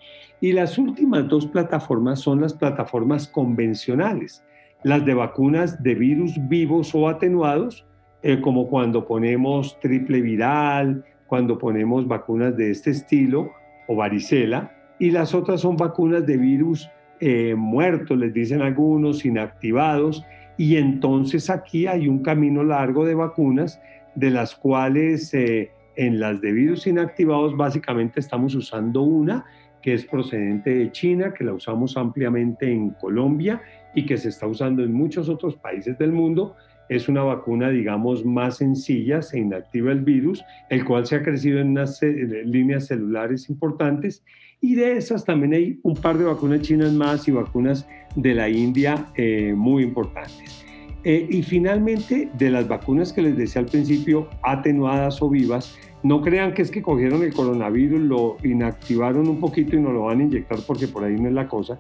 [0.43, 4.45] Y las últimas dos plataformas son las plataformas convencionales,
[4.83, 7.87] las de vacunas de virus vivos o atenuados,
[8.25, 13.53] eh, como cuando ponemos triple viral, cuando ponemos vacunas de este estilo
[13.87, 20.25] o varicela, y las otras son vacunas de virus eh, muertos, les dicen algunos, inactivados,
[20.57, 23.81] y entonces aquí hay un camino largo de vacunas,
[24.17, 29.45] de las cuales eh, en las de virus inactivados básicamente estamos usando una
[29.83, 33.61] que es procedente de China, que la usamos ampliamente en Colombia
[33.95, 36.57] y que se está usando en muchos otros países del mundo.
[36.89, 41.61] Es una vacuna, digamos, más sencilla, se inactiva el virus, el cual se ha crecido
[41.61, 44.23] en unas líneas celulares importantes
[44.65, 48.49] y de esas también hay un par de vacunas chinas más y vacunas de la
[48.49, 50.65] India eh, muy importantes.
[51.03, 56.21] Eh, y finalmente, de las vacunas que les decía al principio, atenuadas o vivas, no
[56.21, 60.21] crean que es que cogieron el coronavirus, lo inactivaron un poquito y nos lo van
[60.21, 61.79] a inyectar porque por ahí no es la cosa.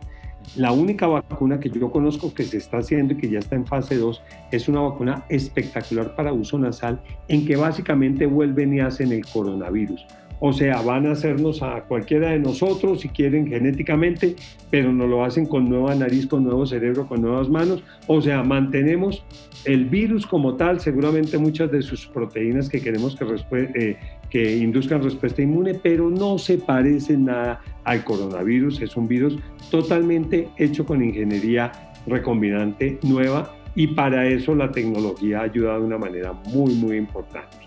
[0.56, 3.64] La única vacuna que yo conozco que se está haciendo y que ya está en
[3.64, 9.12] fase 2 es una vacuna espectacular para uso nasal en que básicamente vuelven y hacen
[9.12, 10.04] el coronavirus.
[10.44, 14.34] O sea, van a hacernos a cualquiera de nosotros si quieren genéticamente,
[14.72, 17.84] pero no lo hacen con nueva nariz, con nuevo cerebro, con nuevas manos.
[18.08, 19.24] O sea, mantenemos
[19.64, 23.96] el virus como tal, seguramente muchas de sus proteínas que queremos que, eh,
[24.30, 28.82] que induzcan respuesta inmune, pero no se parece nada al coronavirus.
[28.82, 29.38] Es un virus
[29.70, 31.70] totalmente hecho con ingeniería
[32.04, 37.61] recombinante nueva y para eso la tecnología ha ayudado de una manera muy, muy importante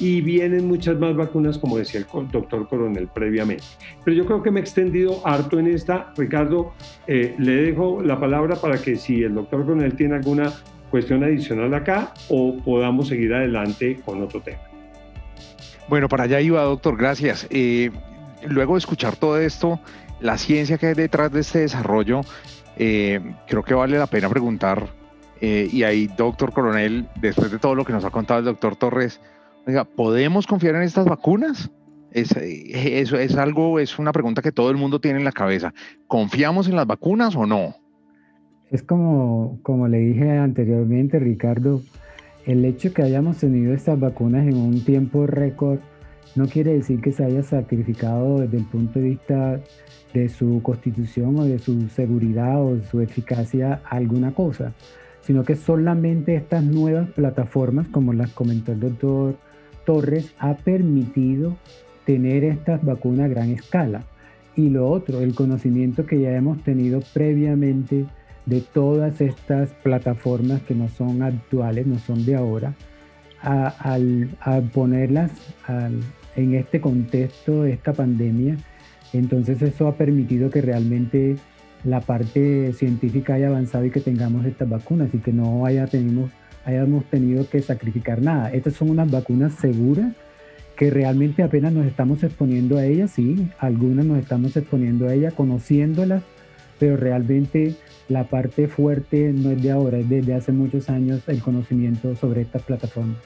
[0.00, 3.62] y vienen muchas más vacunas, como decía el doctor Coronel previamente.
[4.02, 6.12] Pero yo creo que me he extendido harto en esta.
[6.16, 6.72] Ricardo,
[7.06, 10.52] eh, le dejo la palabra para que si el doctor Coronel tiene alguna
[10.90, 14.58] cuestión adicional acá o podamos seguir adelante con otro tema.
[15.88, 17.46] Bueno, para allá iba, doctor, gracias.
[17.50, 17.90] Eh,
[18.48, 19.80] luego de escuchar todo esto,
[20.20, 22.22] la ciencia que hay detrás de este desarrollo,
[22.76, 24.98] eh, creo que vale la pena preguntar,
[25.42, 29.22] y ahí, doctor Coronel, después de todo lo que nos ha contado el doctor Torres,
[29.66, 31.70] Oiga, ¿podemos confiar en estas vacunas?
[32.12, 35.72] Es, eso es algo, es una pregunta que todo el mundo tiene en la cabeza.
[36.06, 37.76] ¿Confiamos en las vacunas o no?
[38.70, 41.82] Es como, como le dije anteriormente, Ricardo,
[42.46, 45.80] el hecho que hayamos tenido estas vacunas en un tiempo récord
[46.36, 49.60] no quiere decir que se haya sacrificado desde el punto de vista
[50.14, 54.72] de su constitución o de su seguridad o de su eficacia alguna cosa,
[55.22, 59.36] sino que solamente estas nuevas plataformas, como las comentó el doctor
[59.90, 61.56] Torres ha permitido
[62.06, 64.04] tener estas vacunas a gran escala.
[64.54, 68.06] Y lo otro, el conocimiento que ya hemos tenido previamente
[68.46, 72.72] de todas estas plataformas que no son actuales, no son de ahora,
[73.42, 74.30] al,
[74.72, 75.32] ponerlas
[76.36, 78.58] en este contexto, esta pandemia,
[79.12, 81.34] entonces eso ha permitido que realmente
[81.82, 86.30] la parte científica haya avanzado y que tengamos estas vacunas y que no haya tenido
[86.64, 88.50] hayamos tenido que sacrificar nada.
[88.52, 90.12] Estas son unas vacunas seguras
[90.76, 95.34] que realmente apenas nos estamos exponiendo a ellas, sí, algunas nos estamos exponiendo a ellas,
[95.34, 96.22] conociéndolas,
[96.78, 97.74] pero realmente
[98.08, 102.40] la parte fuerte no es de ahora, es desde hace muchos años el conocimiento sobre
[102.40, 103.18] estas plataformas.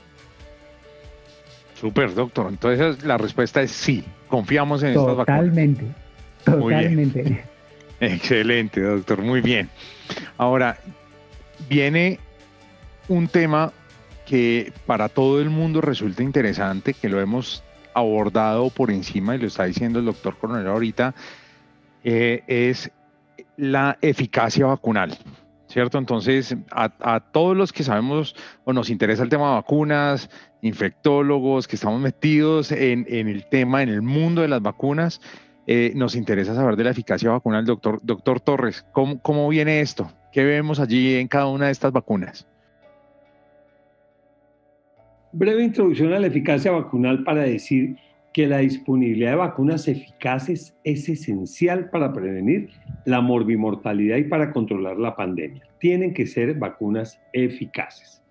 [1.75, 2.49] Super, doctor.
[2.49, 5.27] Entonces la respuesta es sí, confiamos en estas vacunas.
[5.27, 5.85] Totalmente,
[6.45, 7.45] totalmente.
[8.01, 9.69] Excelente, doctor, muy bien.
[10.39, 10.77] Ahora,
[11.69, 12.19] viene
[13.09, 13.73] un tema
[14.27, 17.63] que para todo el mundo resulta interesante, que lo hemos
[17.95, 21.15] abordado por encima y lo está diciendo el doctor Coronel ahorita,
[22.03, 22.91] eh, es
[23.57, 25.17] la eficacia vacunal.
[25.67, 25.99] ¿Cierto?
[25.99, 30.31] Entonces, a, todos los que sabemos o nos interesa el tema de vacunas,
[30.63, 35.21] infectólogos, que estamos metidos en, el tema, en el mundo de las vacunas,
[35.67, 37.65] eh, nos interesa saber de la eficacia vacunal.
[37.65, 40.13] Doctor, doctor Torres, ¿cómo, ¿cómo viene esto?
[40.31, 42.47] ¿Qué vemos allí en cada una de estas vacunas?
[45.37, 47.97] Breve introducción a la eficacia vacunal para decir
[48.33, 52.71] que la disponibilidad de vacunas eficaces es esencial para prevenir
[53.05, 55.65] la morbimortalidad y para controlar la pandemia.
[55.81, 58.23] Tienen que ser vacunas eficaces.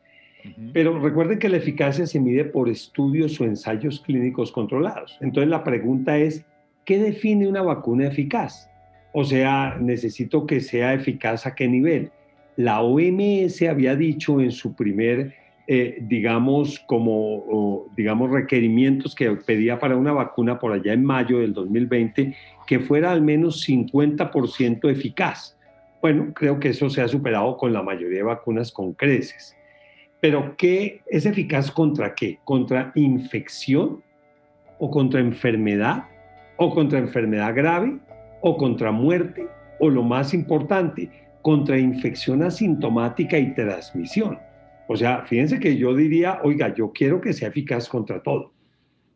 [0.72, 5.18] Pero recuerden que la eficacia se mide por estudios o ensayos clínicos controlados.
[5.20, 6.46] Entonces la pregunta es,
[6.86, 8.70] ¿qué define una vacuna eficaz?
[9.12, 12.12] O sea, necesito que sea eficaz a qué nivel.
[12.56, 19.96] La OMS había dicho en su primer eh, digamos, como, digamos, requerimientos que pedía para
[19.96, 22.36] una vacuna por allá en mayo del 2020,
[22.68, 25.58] que fuera al menos 50% eficaz.
[26.02, 29.56] Bueno, creo que eso se ha superado con la mayoría de vacunas con creces.
[30.20, 32.40] Pero ¿qué es eficaz contra qué?
[32.44, 34.04] ¿Contra infección
[34.80, 36.06] o contra enfermedad
[36.58, 38.00] o contra enfermedad grave
[38.42, 39.48] o contra muerte
[39.80, 41.10] o lo más importante,
[41.42, 44.40] contra infección asintomática y transmisión?
[44.88, 48.54] O sea, fíjense que yo diría, oiga, yo quiero que sea eficaz contra todo.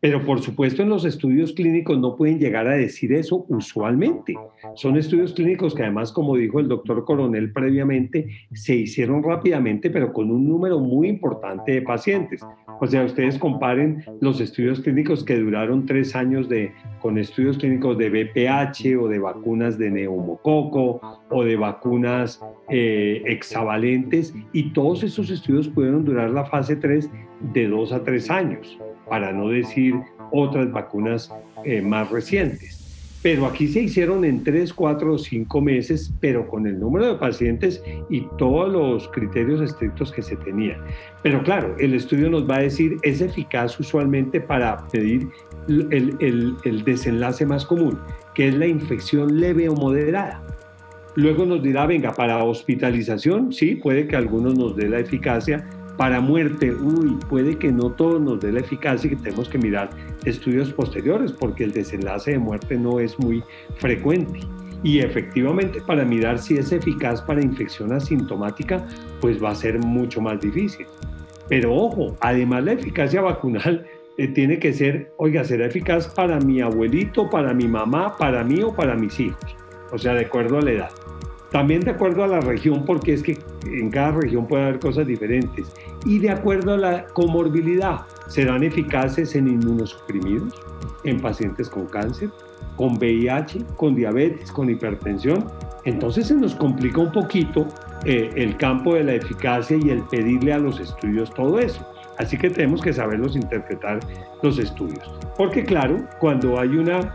[0.00, 4.36] Pero por supuesto en los estudios clínicos no pueden llegar a decir eso usualmente.
[4.74, 10.12] Son estudios clínicos que además, como dijo el doctor Coronel previamente, se hicieron rápidamente, pero
[10.12, 12.44] con un número muy importante de pacientes.
[12.80, 17.98] O sea, ustedes comparen los estudios clínicos que duraron tres años de, con estudios clínicos
[17.98, 25.30] de BPH o de vacunas de neumococo o de vacunas eh, hexavalentes y todos esos
[25.30, 27.10] estudios pudieron durar la fase 3
[27.52, 29.94] de dos a tres años para no decir
[30.32, 31.32] otras vacunas
[31.64, 32.78] eh, más recientes.
[33.20, 37.14] Pero aquí se hicieron en 3, 4 o 5 meses, pero con el número de
[37.16, 40.80] pacientes y todos los criterios estrictos que se tenían.
[41.22, 45.28] Pero claro, el estudio nos va a decir, es eficaz usualmente para pedir
[45.68, 47.98] el, el, el desenlace más común,
[48.34, 50.40] que es la infección leve o moderada.
[51.16, 55.66] Luego nos dirá, venga, para hospitalización, sí, puede que algunos nos dé la eficacia,
[55.98, 59.58] para muerte, uy, puede que no todo nos dé la eficacia y que tenemos que
[59.58, 59.90] mirar
[60.24, 63.42] estudios posteriores porque el desenlace de muerte no es muy
[63.78, 64.38] frecuente.
[64.84, 68.86] Y efectivamente para mirar si es eficaz para infección asintomática,
[69.20, 70.86] pues va a ser mucho más difícil.
[71.48, 73.84] Pero ojo, además la eficacia vacunal
[74.18, 78.62] eh, tiene que ser, oiga, será eficaz para mi abuelito, para mi mamá, para mí
[78.62, 79.56] o para mis hijos.
[79.90, 80.90] O sea, de acuerdo a la edad.
[81.50, 85.06] También de acuerdo a la región, porque es que en cada región puede haber cosas
[85.06, 85.72] diferentes.
[86.04, 90.54] Y de acuerdo a la comorbilidad, serán eficaces en inmunosuprimidos,
[91.04, 92.30] en pacientes con cáncer,
[92.76, 95.46] con VIH, con diabetes, con hipertensión.
[95.84, 97.66] Entonces se nos complica un poquito
[98.04, 101.84] eh, el campo de la eficacia y el pedirle a los estudios todo eso.
[102.18, 104.00] Así que tenemos que saberlos interpretar
[104.42, 105.10] los estudios.
[105.36, 107.14] Porque claro, cuando hay una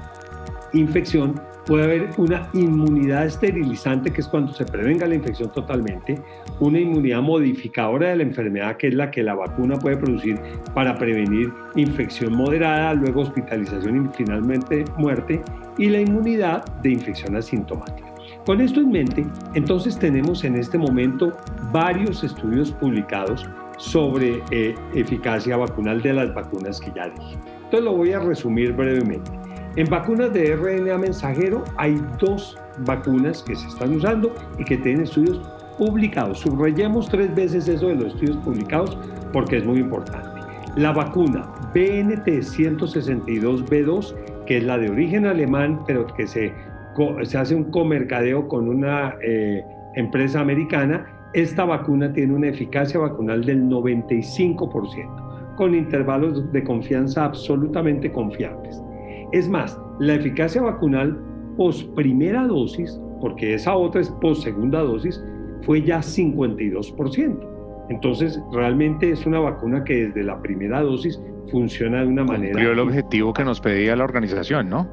[0.74, 6.22] infección, puede haber una inmunidad esterilizante, que es cuando se prevenga la infección totalmente,
[6.60, 10.40] una inmunidad modificadora de la enfermedad, que es la que la vacuna puede producir
[10.74, 15.42] para prevenir infección moderada, luego hospitalización y finalmente muerte,
[15.78, 18.14] y la inmunidad de infección asintomática.
[18.46, 21.32] Con esto en mente, entonces tenemos en este momento
[21.72, 23.48] varios estudios publicados
[23.78, 27.38] sobre eh, eficacia vacunal de las vacunas que ya dije.
[27.56, 29.32] Entonces lo voy a resumir brevemente.
[29.76, 32.56] En vacunas de RNA mensajero hay dos
[32.86, 35.42] vacunas que se están usando y que tienen estudios
[35.80, 36.42] publicados.
[36.42, 38.96] Subrayemos tres veces eso de los estudios publicados
[39.32, 40.30] porque es muy importante.
[40.76, 46.54] La vacuna BNT162B2, que es la de origen alemán, pero que se,
[47.36, 53.64] hace un comercadeo con una eh, empresa americana, esta vacuna tiene una eficacia vacunal del
[53.64, 58.84] 95%, con intervalos de confianza absolutamente confiables.
[59.34, 61.20] Es más, la eficacia vacunal
[61.58, 65.24] post primera dosis, porque esa otra es post segunda dosis,
[65.64, 67.50] fue ya 52%.
[67.90, 71.20] Entonces, realmente es una vacuna que desde la primera dosis
[71.52, 72.52] funciona de una manera...
[72.52, 74.88] Cumplió el objetivo que nos pedía la organización, ¿no?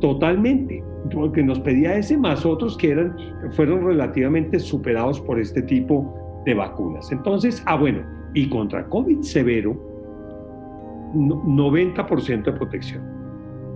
[0.00, 3.14] Totalmente, porque nos pedía ese más otros que eran,
[3.52, 7.12] fueron relativamente superados por este tipo de vacunas.
[7.12, 8.00] Entonces, ah, bueno,
[8.32, 9.76] y contra COVID severo,
[11.14, 13.13] 90% de protección.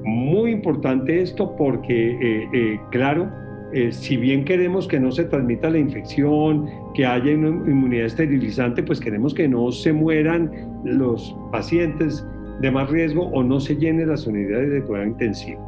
[0.05, 3.31] Muy importante esto porque, eh, eh, claro,
[3.73, 8.83] eh, si bien queremos que no se transmita la infección, que haya una inmunidad esterilizante,
[8.83, 10.51] pues queremos que no se mueran
[10.85, 12.27] los pacientes
[12.61, 15.61] de más riesgo o no se llenen las unidades de cuidado intensivo.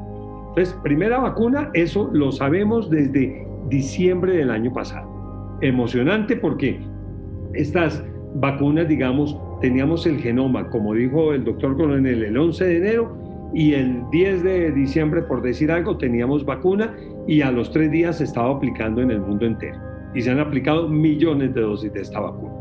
[0.49, 5.59] Entonces, primera vacuna, eso lo sabemos desde diciembre del año pasado.
[5.61, 6.81] Emocionante porque
[7.53, 8.03] estas
[8.35, 13.75] vacunas, digamos, teníamos el genoma, como dijo el doctor Coronel, el 11 de enero y
[13.75, 16.95] el 10 de diciembre, por decir algo, teníamos vacuna
[17.27, 19.79] y a los tres días se estaba aplicando en el mundo entero.
[20.15, 22.53] Y se han aplicado millones de dosis de esta vacuna.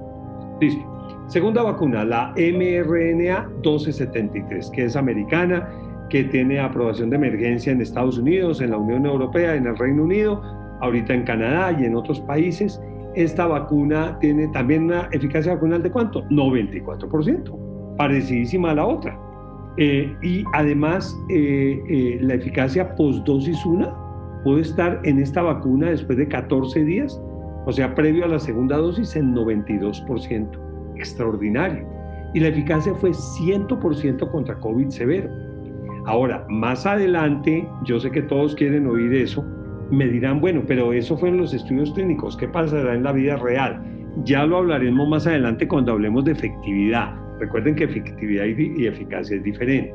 [0.60, 0.84] Listo.
[1.28, 5.70] Segunda vacuna, la mRNA 1273, que es americana,
[6.10, 10.04] que tiene aprobación de emergencia en Estados Unidos, en la Unión Europea, en el Reino
[10.04, 10.42] Unido,
[10.82, 12.82] ahorita en Canadá y en otros países.
[13.16, 16.24] Esta vacuna tiene también una eficacia vacunal de cuánto?
[16.30, 19.29] 94%, parecidísima a la otra.
[19.78, 26.18] Eh, y además, eh, eh, la eficacia postdosis 1 puede estar en esta vacuna después
[26.18, 27.22] de 14 días,
[27.66, 30.60] o sea, previo a la segunda dosis, en 92%.
[30.96, 31.88] Extraordinario.
[32.34, 35.30] Y la eficacia fue 100% contra COVID severo.
[36.06, 39.46] Ahora, más adelante, yo sé que todos quieren oír eso,
[39.92, 43.38] Me dirán, bueno, pero eso fue en los estudios clínicos, ¿qué pasará en la vida
[43.38, 43.82] real?
[44.24, 47.16] Ya lo hablaremos más adelante cuando hablemos de efectividad.
[47.40, 49.94] Recuerden que efectividad y eficacia es diferente.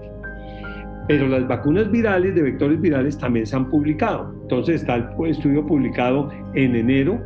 [1.06, 4.34] Pero las vacunas virales de vectores virales también se han publicado.
[4.42, 7.20] Entonces está el estudio publicado en enero,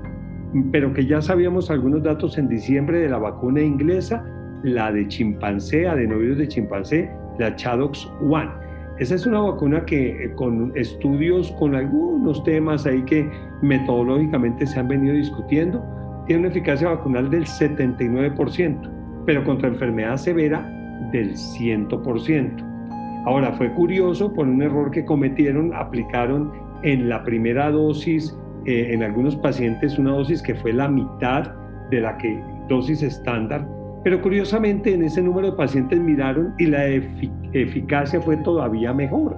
[0.72, 4.24] pero que ya sabíamos algunos datos en diciembre de la vacuna inglesa,
[4.64, 8.50] la de chimpancé, adenovirus de chimpancé, la Chadox One.
[8.98, 13.30] Esa es una vacuna que eh, con estudios, con algunos temas ahí que
[13.62, 15.84] metodológicamente se han venido discutiendo,
[16.26, 18.90] tiene una eficacia vacunal del 79%,
[19.28, 20.66] pero contra enfermedad severa
[21.12, 22.64] del 100%.
[23.26, 26.50] Ahora, fue curioso por un error que cometieron, aplicaron
[26.82, 31.52] en la primera dosis, eh, en algunos pacientes, una dosis que fue la mitad
[31.90, 33.68] de la que dosis estándar,
[34.02, 39.36] pero curiosamente en ese número de pacientes miraron y la eficacia fue todavía mejor.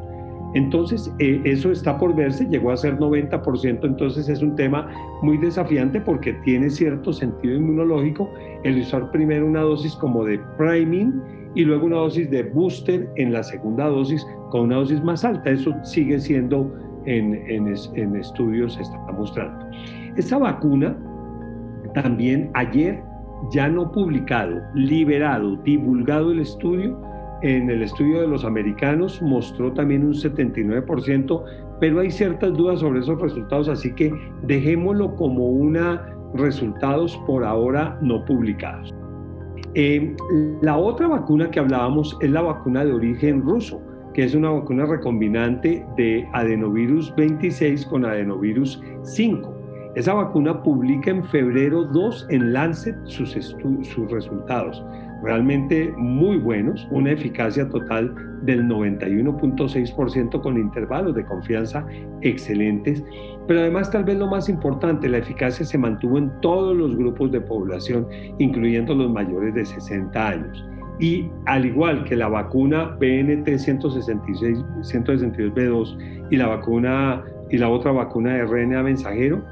[0.55, 4.89] Entonces, eh, eso está por verse, llegó a ser 90%, entonces es un tema
[5.23, 8.29] muy desafiante porque tiene cierto sentido inmunológico
[8.65, 11.23] el usar primero una dosis como de priming
[11.55, 15.51] y luego una dosis de booster en la segunda dosis con una dosis más alta.
[15.51, 16.73] Eso sigue siendo
[17.07, 19.67] en, en, estudios, se está mostrando.
[20.17, 20.97] Esta vacuna
[21.95, 23.03] también ayer
[23.53, 27.01] ya no publicado, liberado, divulgado el estudio,
[27.43, 31.45] en el estudio de los americanos mostró también un 79%,
[31.81, 34.13] pero hay ciertas dudas sobre esos resultados, así que
[34.43, 38.95] dejémoslo como una resultados por ahora no publicados.
[39.75, 40.15] Eh,
[40.63, 43.81] la otra vacuna que hablábamos es la vacuna de origen ruso,
[44.15, 49.57] que es una vacuna recombinante de adenovirus 26 con adenovirus 5.
[49.97, 54.85] Esa vacuna publica en febrero 2 en Lancet sus, sus resultados
[55.23, 61.87] realmente muy buenos, una eficacia total del 91.6% con intervalos de confianza
[62.23, 63.05] excelentes,
[63.47, 67.31] pero además tal vez lo más importante, la eficacia se mantuvo en todos los grupos
[67.33, 68.07] de población,
[68.39, 70.65] incluyendo los mayores de 60 años.
[70.99, 77.91] Y al igual que la vacuna BNT 166, 162B2 y la vacuna y la otra
[77.91, 79.43] vacuna de RNA mensajero,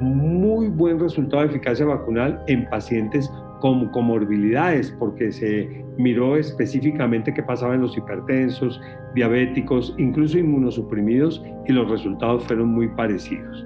[0.00, 3.30] muy buen resultado de eficacia vacunal en pacientes
[3.64, 8.78] con comorbilidades, porque se miró específicamente qué pasaba en los hipertensos,
[9.14, 13.64] diabéticos, incluso inmunosuprimidos, y los resultados fueron muy parecidos.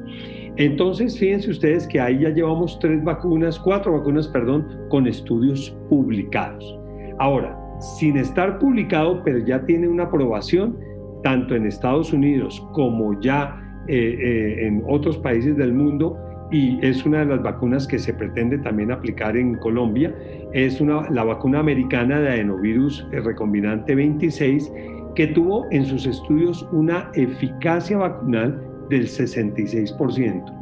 [0.54, 6.78] Entonces, fíjense ustedes que ahí ya llevamos tres vacunas, cuatro vacunas, perdón, con estudios publicados.
[7.18, 10.78] Ahora, sin estar publicado, pero ya tiene una aprobación,
[11.24, 16.16] tanto en Estados Unidos como ya eh, eh, en otros países del mundo,
[16.50, 20.14] y es una de las vacunas que se pretende también aplicar en Colombia.
[20.52, 24.72] Es una, la vacuna americana de adenovirus recombinante 26
[25.14, 30.54] que tuvo en sus estudios una eficacia vacunal del 66%.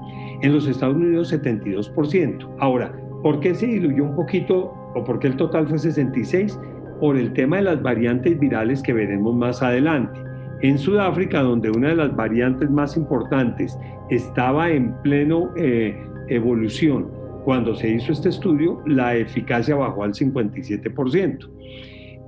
[0.42, 2.56] En los Estados Unidos 72%.
[2.58, 6.58] Ahora, ¿por qué se diluyó un poquito o por qué el total fue 66?
[7.00, 10.25] Por el tema de las variantes virales que veremos más adelante.
[10.62, 13.78] En Sudáfrica, donde una de las variantes más importantes
[14.10, 15.94] estaba en pleno eh,
[16.28, 17.08] evolución,
[17.44, 21.48] cuando se hizo este estudio, la eficacia bajó al 57%.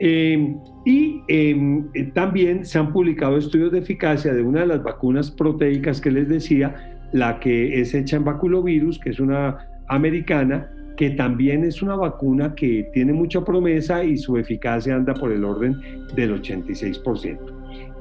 [0.00, 4.82] Em, y em, eh, también se han publicado estudios de eficacia de una de las
[4.82, 9.58] vacunas proteicas que les decía, la que es hecha en baculovirus, que es una
[9.88, 15.32] americana, que también es una vacuna que tiene mucha promesa y su eficacia anda por
[15.32, 15.80] el orden
[16.14, 17.57] del 86%.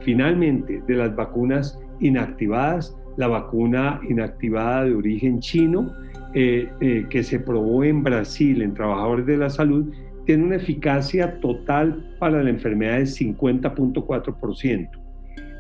[0.07, 5.91] Finalmente, de las vacunas inactivadas, la vacuna inactivada de origen chino,
[6.33, 9.93] eh, eh, que se probó en Brasil en trabajadores de la salud,
[10.25, 14.89] tiene una eficacia total para la enfermedad de 50.4%.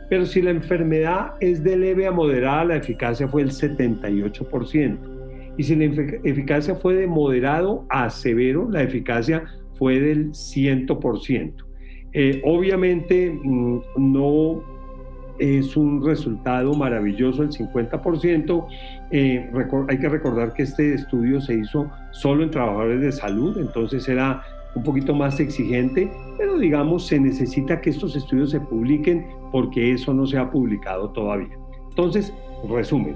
[0.09, 4.97] Pero si la enfermedad es de leve a moderada, la eficacia fue el 78%.
[5.57, 5.83] Y si la
[6.23, 9.43] eficacia fue de moderado a severo, la eficacia
[9.73, 11.66] fue del 100%.
[12.19, 14.63] Eh, obviamente mm, no
[15.37, 18.65] es un resultado maravilloso el 50%.
[19.11, 19.51] Eh,
[19.87, 24.41] hay que recordar que este estudio se hizo solo en trabajadores de salud, entonces era
[24.73, 30.11] un poquito más exigente, pero digamos se necesita que estos estudios se publiquen porque eso
[30.11, 31.55] no se ha publicado todavía.
[31.89, 32.33] Entonces,
[32.67, 33.15] resumen,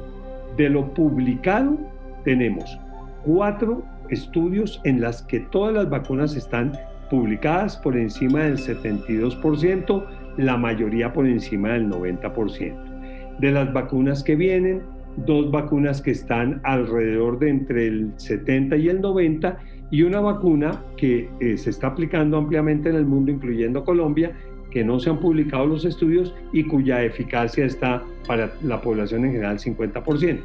[0.57, 1.75] de lo publicado
[2.23, 2.77] tenemos
[3.25, 3.81] cuatro
[4.11, 6.73] estudios en las que todas las vacunas están
[7.11, 10.05] publicadas por encima del 72%,
[10.37, 13.37] la mayoría por encima del 90%.
[13.37, 14.81] De las vacunas que vienen,
[15.17, 19.59] dos vacunas que están alrededor de entre el 70 y el 90
[19.91, 24.31] y una vacuna que eh, se está aplicando ampliamente en el mundo, incluyendo Colombia,
[24.69, 29.33] que no se han publicado los estudios y cuya eficacia está para la población en
[29.33, 30.39] general 50%.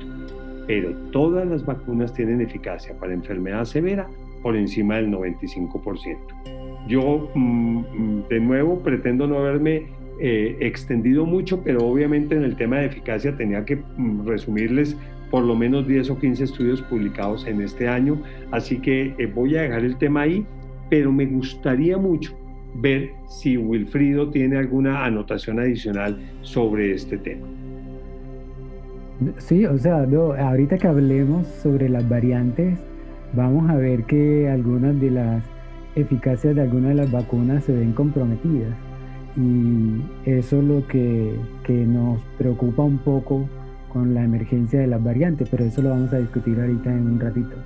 [0.67, 4.09] Pero todas las vacunas tienen eficacia para enfermedad severa
[4.47, 6.19] por encima del 95%.
[6.87, 9.87] Yo, mm, mm, de nuevo, pretendo no haberme
[10.21, 14.97] eh, extendido mucho, pero obviamente en el tema de eficacia tenía que mm, resumirles
[15.33, 18.23] por lo menos 10 o 15 estudios publicados en este año,
[18.53, 20.47] así que eh, voy a dejar el tema ahí,
[20.91, 22.33] pero me gustaría mucho
[22.77, 27.49] ver si Wilfrido tiene alguna anotación adicional sobre este tema.
[29.39, 32.79] Sí, o sea, ahorita que hablemos sobre las variantes,
[33.37, 35.45] vamos a ver que algunas de las
[35.95, 38.75] eficacias de algunas de las vacunas se ven comprometidas.
[39.37, 43.47] Y eso es lo que, que nos preocupa un poco
[43.93, 47.21] con la emergencia de las variantes, pero eso lo vamos a discutir ahorita en un
[47.21, 47.57] ratito.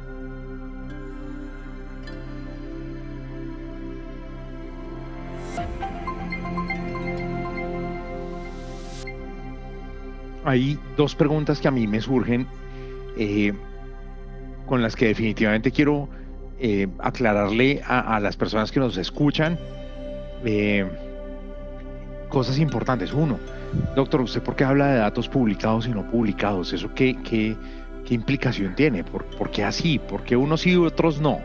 [10.45, 12.47] Hay dos preguntas que a mí me surgen
[13.17, 13.53] eh,
[14.71, 16.09] con las que definitivamente quiero
[16.61, 19.59] eh, aclararle a, las personas que nos escuchan
[20.45, 20.87] eh,
[22.29, 23.13] cosas importantes.
[23.13, 23.37] Uno,
[23.97, 26.73] Doctor, ¿usted por qué habla de datos publicados y no publicados?
[26.73, 27.57] ¿Eso qué, qué,
[28.07, 29.03] qué implicación tiene?
[29.03, 29.99] ¿Por, ¿Por, qué así?
[29.99, 31.41] ¿Por qué unos sí y otros no?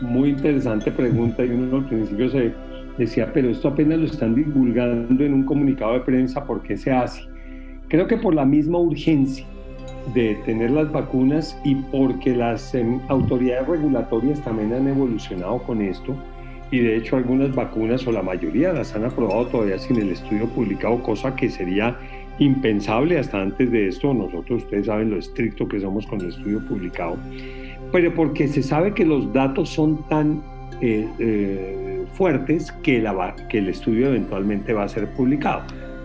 [0.00, 2.52] Muy interesante pregunta y uno al principio se
[2.98, 6.90] decía, pero esto apenas lo están divulgando en un comunicado de prensa, ¿por qué se
[6.90, 7.22] hace?
[7.86, 9.46] Creo que por la misma urgencia
[10.14, 16.16] de tener las vacunas y porque las em, autoridades regulatorias también han evolucionado con esto
[16.72, 20.46] y de hecho algunas vacunas o la mayoría las han aprobado todavía sin el estudio
[20.48, 21.96] publicado, cosa que sería
[22.38, 24.12] impensable hasta antes de esto.
[24.14, 27.16] Nosotros, ustedes saben lo estricto que somos con el estudio publicado,
[27.92, 30.42] pero porque se sabe que los datos son tan
[30.80, 35.62] eh, eh, fuertes que, el estudio eventualmente va a ser publicado.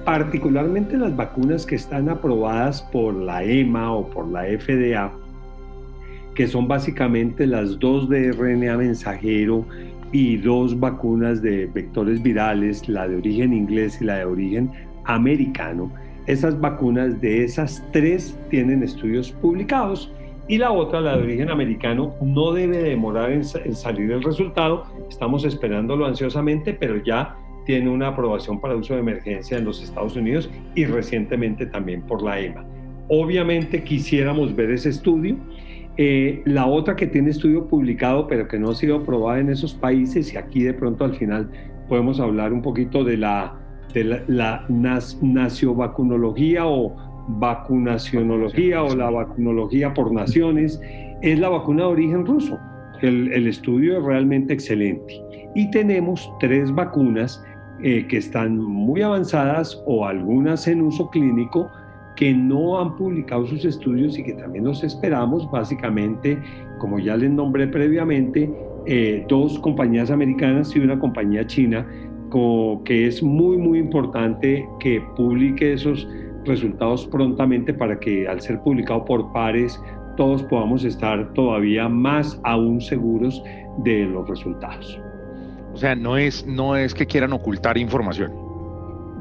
[0.07, 5.11] Particularmente las vacunas que están aprobadas por la EMA o por la FDA,
[6.33, 9.65] que son básicamente las dos de RNA mensajero
[10.13, 14.71] y dos vacunas de vectores virales, la de origen inglés y la de origen
[15.03, 15.91] americano.
[16.25, 20.09] Esas vacunas de esas tres tienen estudios publicados
[20.47, 24.85] y la otra, la de origen americano, no debe demorar en, salir el resultado.
[25.09, 27.35] Estamos esperándolo ansiosamente, pero ya
[27.67, 32.23] tiene una aprobación para uso de emergencia en los Estados Unidos y recientemente también por
[32.23, 32.65] la EMA.
[33.09, 35.35] Obviamente quisiéramos ver ese estudio
[35.97, 39.73] eh, la otra que tiene estudio publicado pero que no ha sido aprobada en esos
[39.73, 41.49] países y aquí de pronto al final
[41.89, 43.53] podemos hablar un poquito de la,
[43.93, 46.95] de la, naciovacunología o
[47.27, 50.79] vacunacionología o la vacunología por naciones,
[51.21, 52.57] es la vacuna de origen ruso.
[53.01, 55.21] El, el estudio es realmente excelente.
[55.55, 57.43] Y tenemos tres vacunas
[57.83, 61.69] eh, que están muy avanzadas o algunas en uso clínico
[62.15, 66.39] que no han publicado sus estudios y que también los esperamos, básicamente,
[66.79, 68.51] como ya les nombré previamente,
[68.87, 71.85] eh, dos compañías americanas y una compañía china,
[72.83, 76.07] que es muy, muy importante que publique esos
[76.45, 79.79] resultados prontamente para que al ser publicado por pares,
[80.17, 83.43] todos podamos estar todavía más aún seguros
[83.83, 84.99] de los resultados.
[85.77, 88.31] O sea, no es, no es que quieran ocultar información.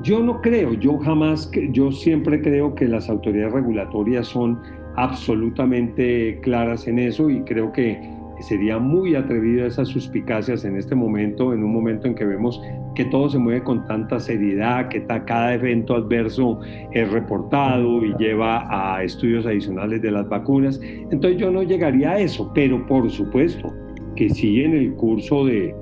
[0.02, 4.59] Yo no creo, yo jamás, yo siempre creo que las autoridades regulatorias son
[4.96, 8.00] absolutamente claras en eso y creo que
[8.40, 12.59] sería muy atrevido esas suspicacias en este momento, en un momento en que vemos
[12.94, 16.59] que todo se mueve con tanta seriedad, que cada evento adverso
[16.92, 20.80] es reportado y lleva a estudios adicionales de las vacunas.
[20.82, 23.74] Entonces yo no llegaría a eso, pero por supuesto
[24.14, 25.74] que sí en el curso de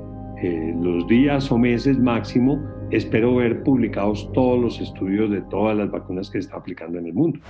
[0.43, 2.61] eh, los días o meses máximo
[2.91, 7.07] espero ver publicados todos los estudios de todas las vacunas que se están aplicando en
[7.07, 7.41] el mundo.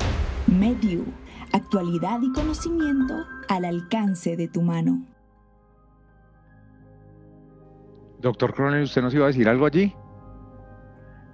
[0.46, 1.04] Mediu,
[1.52, 3.14] actualidad y conocimiento
[3.48, 5.04] al alcance de tu mano.
[8.20, 9.92] Doctor Coronel, ¿usted nos iba a decir algo allí?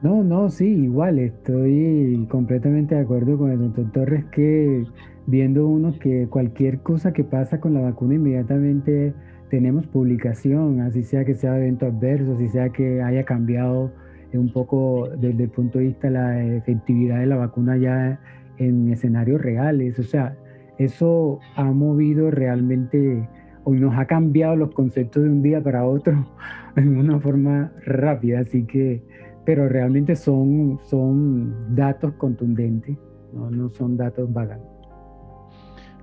[0.03, 4.85] No, no, sí, igual, estoy completamente de acuerdo con el doctor Torres que
[5.27, 9.15] viendo uno que cualquier cosa que pasa con la vacuna inmediatamente
[9.51, 13.93] tenemos publicación, así sea que sea evento adverso, así sea que haya cambiado
[14.33, 18.21] un poco desde el punto de vista de la efectividad de la vacuna ya
[18.59, 19.99] en escenarios reales.
[19.99, 20.37] O sea,
[20.79, 23.29] eso ha movido realmente
[23.65, 26.27] o nos ha cambiado los conceptos de un día para otro
[26.77, 29.03] en una forma rápida, así que,
[29.45, 32.97] pero realmente son, son datos contundentes,
[33.33, 34.70] no, no son datos vagantes.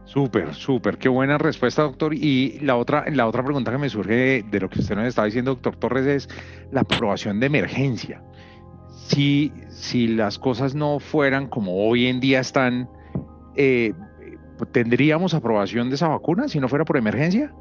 [0.08, 2.14] Súper, súper, qué buena respuesta, doctor.
[2.14, 5.26] Y la otra, la otra pregunta que me surge de, lo que usted nos estaba
[5.26, 6.30] diciendo, doctor Torres, es
[6.72, 8.24] la aprobación de emergencia.
[8.90, 12.90] Si, si las cosas no fueran como hoy en día están,
[13.58, 13.94] eh,
[14.72, 17.54] ¿tendríamos aprobación de esa vacuna si no fuera por emergencia?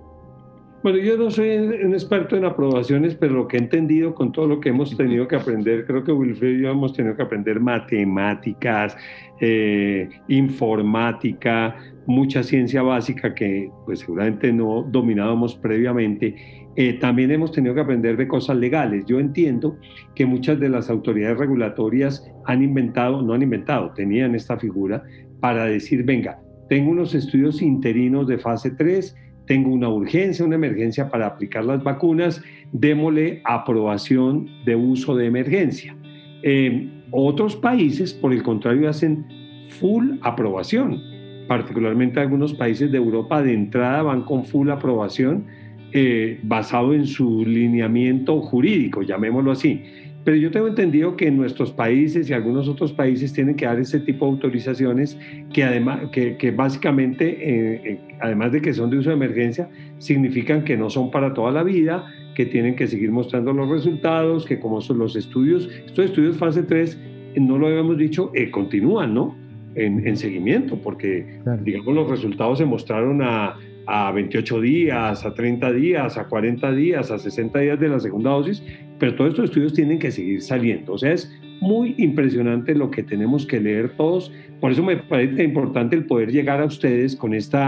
[0.83, 4.47] Bueno, yo no soy un experto en aprobaciones, pero lo que he entendido con todo
[4.47, 7.59] lo que hemos tenido que aprender, creo que Wilfred y yo hemos tenido que aprender
[7.59, 8.97] matemáticas,
[9.41, 16.37] eh, informática, mucha ciencia básica que pues seguramente no dominábamos previamente.
[16.77, 19.07] Eh, también hemos tenido que aprender de cosas legales.
[19.07, 19.79] Yo entiendo
[20.15, 25.03] que muchas de las autoridades regulatorias han inventado, no han inventado, tenían esta figura
[25.41, 29.17] para decir, venga, tengo unos estudios interinos de fase 3,
[29.47, 32.43] tengo una urgencia, una emergencia para aplicar las vacunas,
[32.73, 35.97] démosle aprobación de uso de emergencia.
[36.43, 39.25] Eh, otros países, por el contrario, hacen
[39.69, 41.01] full aprobación,
[41.49, 45.47] particularmente algunos países de Europa de entrada van con full aprobación
[45.93, 49.83] eh, basado en su lineamiento jurídico, llamémoslo así.
[50.27, 53.79] Pero yo tengo entendido que en nuestros países y algunos otros países tienen que dar
[53.79, 55.17] ese tipo de autorizaciones
[55.53, 59.69] que, además, que, básicamente, eh, eh, además de que son de uso de emergencia,
[59.99, 64.45] significan que no son para toda la vida, que tienen que seguir mostrando los resultados,
[64.47, 66.99] que como son los estudios, estos estudios fase 3,
[67.37, 69.37] no lo habíamos dicho, eh, continúan, ¿no?
[69.77, 73.57] En, seguimiento, porque, digamos, los resultados se mostraron a
[73.87, 78.31] a 28 días, a 30 días, a 40 días, a 60 días de la segunda
[78.31, 78.63] dosis,
[78.99, 80.95] pero todos estos estudios tienen que seguir saliendo.
[80.95, 84.33] O sea, es muy impresionante lo que tenemos que leer todos.
[84.61, 87.59] Por eso me parece importante el poder llegar a ustedes con este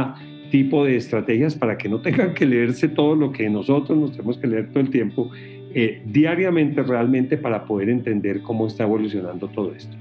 [0.50, 4.38] tipo de estrategias para que no tengan que leerse todo lo que nosotros nos tenemos
[4.38, 5.30] que leer todo el tiempo,
[5.74, 9.96] eh, diariamente realmente para poder entender cómo está evolucionando todo esto.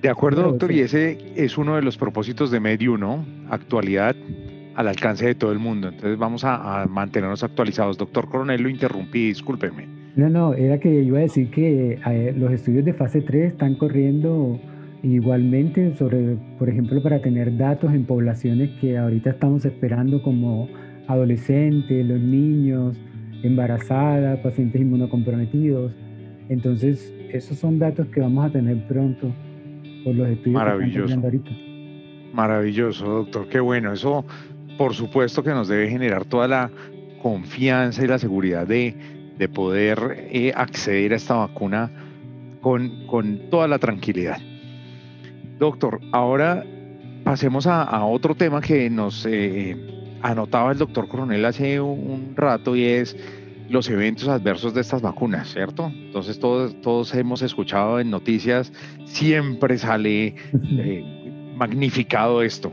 [0.00, 3.22] De acuerdo, doctor, y ese es uno de los propósitos de Medio, ¿no?
[3.50, 4.16] Actualidad,
[4.74, 5.88] al alcance de todo el mundo.
[5.88, 7.98] Entonces vamos a, mantenernos actualizados.
[7.98, 9.86] Doctor Coronel, lo interrumpí, discúlpeme.
[10.16, 13.76] No, no, era que iba a decir que eh, los estudios de fase 3 están
[13.76, 14.58] corriendo
[15.02, 20.68] igualmente sobre, por ejemplo, para tener datos en poblaciones que ahorita estamos esperando como
[21.08, 23.00] adolescentes, los niños,
[23.42, 25.92] embarazadas, pacientes inmunocomprometidos.
[26.48, 29.32] Entonces, esos son datos que vamos a tener pronto
[30.04, 31.06] por los estudios Maravilloso.
[31.06, 31.50] que están ahorita.
[32.32, 33.48] Maravilloso, doctor.
[33.48, 33.92] Qué bueno.
[33.92, 34.24] Eso
[34.78, 36.70] por supuesto que nos debe generar toda la
[37.22, 38.94] confianza y la seguridad de,
[39.54, 41.90] poder eh, acceder a esta vacuna
[42.60, 44.36] con, con, toda la tranquilidad.
[45.58, 46.62] Doctor, ahora
[47.24, 49.76] pasemos a, otro tema que nos eh,
[50.22, 53.16] anotaba el doctor Coronel hace un, rato y es
[53.68, 55.92] los eventos adversos de estas vacunas, ¿cierto?
[55.94, 58.72] Entonces todos, todos hemos escuchado en noticias,
[59.04, 60.34] siempre sale
[60.78, 62.72] eh, magnificado esto.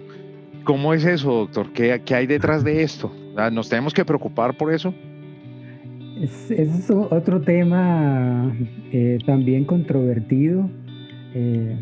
[0.67, 1.71] ¿Cómo es eso, doctor?
[1.71, 3.09] ¿Qué, hay detrás de esto?
[3.53, 4.93] ¿Nos tenemos que preocupar por eso?
[6.49, 8.53] Es otro tema
[8.91, 10.69] eh, también controvertido.
[11.33, 11.73] Eh,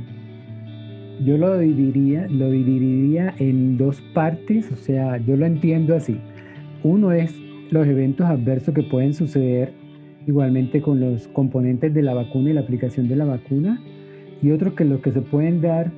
[1.25, 6.19] yo lo dividiría, lo dividiría en dos partes, o sea, yo lo entiendo así.
[6.83, 7.36] Uno es
[7.71, 9.73] los eventos adversos que pueden suceder
[10.27, 13.81] igualmente con los componentes de la vacuna y la aplicación de la vacuna,
[14.43, 15.91] y otro que los que se pueden dar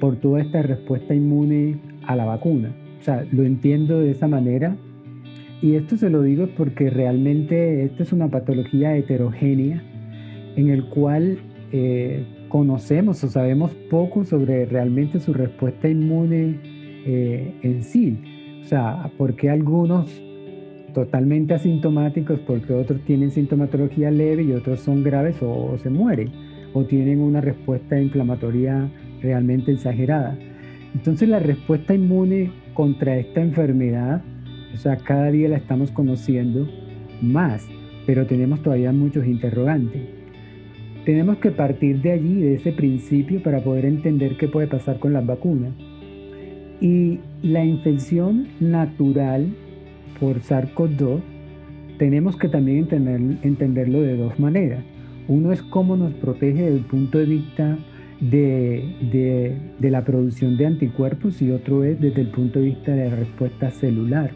[0.00, 2.74] por toda esta respuesta inmune a la vacuna.
[3.00, 4.76] O sea, lo entiendo de esa manera.
[5.62, 9.82] Y esto se lo digo porque realmente esta es una patología heterogénea
[10.56, 11.38] en el cual
[11.72, 16.58] eh, conocemos o sabemos poco sobre realmente su respuesta inmune
[17.06, 18.18] eh, en sí.
[18.62, 20.10] O sea, porque algunos
[20.92, 26.30] totalmente asintomáticos, porque otros tienen sintomatología leve y otros son graves o se mueren,
[26.72, 28.90] o tienen una respuesta inflamatoria
[29.20, 30.38] realmente exagerada.
[30.96, 34.22] Entonces la respuesta inmune contra esta enfermedad,
[34.72, 36.66] o sea, cada día la estamos conociendo
[37.20, 37.68] más,
[38.06, 40.00] pero tenemos todavía muchos interrogantes.
[41.04, 45.12] Tenemos que partir de allí, de ese principio, para poder entender qué puede pasar con
[45.12, 45.74] las vacunas.
[46.80, 49.48] Y la infección natural
[50.18, 51.20] por SARS-CoV-2
[51.98, 54.82] tenemos que también entender, entenderlo de dos maneras.
[55.28, 57.76] Uno es cómo nos protege desde el punto de vista
[58.20, 63.16] de, la producción de anticuerpos y otro es desde el punto de vista de la
[63.16, 64.30] respuesta celular.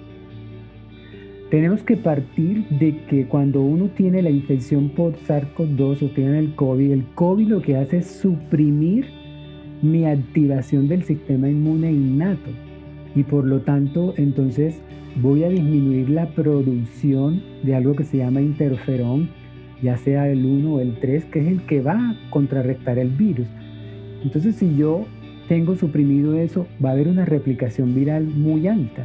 [1.50, 6.54] Tenemos que partir de que cuando uno tiene la infección por SARS-CoV-2 o tiene el
[6.54, 9.06] COVID, el COVID lo que hace es suprimir
[9.82, 12.50] mi activación del sistema inmune innato
[13.16, 14.80] y por lo tanto entonces
[15.20, 19.28] voy a disminuir la producción de algo que se llama interferón,
[19.82, 23.10] ya sea el 1 o el 3, que es el que va a contrarrestar el
[23.10, 23.48] virus.
[24.22, 25.06] Entonces, si yo
[25.48, 29.04] tengo suprimido eso, va a haber una replicación viral muy alta.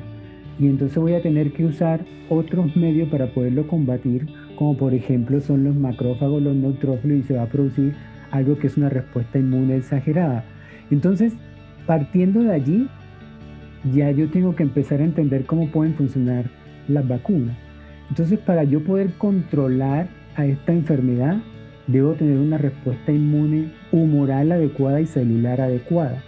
[0.59, 5.41] Y entonces voy a tener que usar otros medios para poderlo combatir, como por ejemplo
[5.41, 7.93] son los macrófagos, los neutrófilos, y se va a producir
[8.31, 10.45] algo que es una respuesta inmune exagerada.
[10.91, 11.33] Entonces,
[11.85, 12.87] partiendo de allí,
[13.93, 16.45] ya yo tengo que empezar a entender cómo pueden funcionar
[16.87, 17.55] las vacunas.
[18.09, 21.37] Entonces, para yo poder controlar a esta enfermedad,
[21.87, 26.23] debo tener una respuesta inmune humoral adecuada y celular adecuada.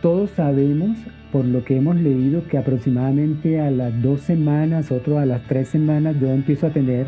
[0.00, 0.96] Todos sabemos,
[1.30, 5.68] por lo que hemos leído, que aproximadamente a las dos semanas, otro a las tres
[5.68, 7.06] semanas, yo empiezo a tener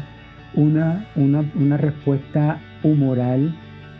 [0.54, 3.54] una, una, una respuesta humoral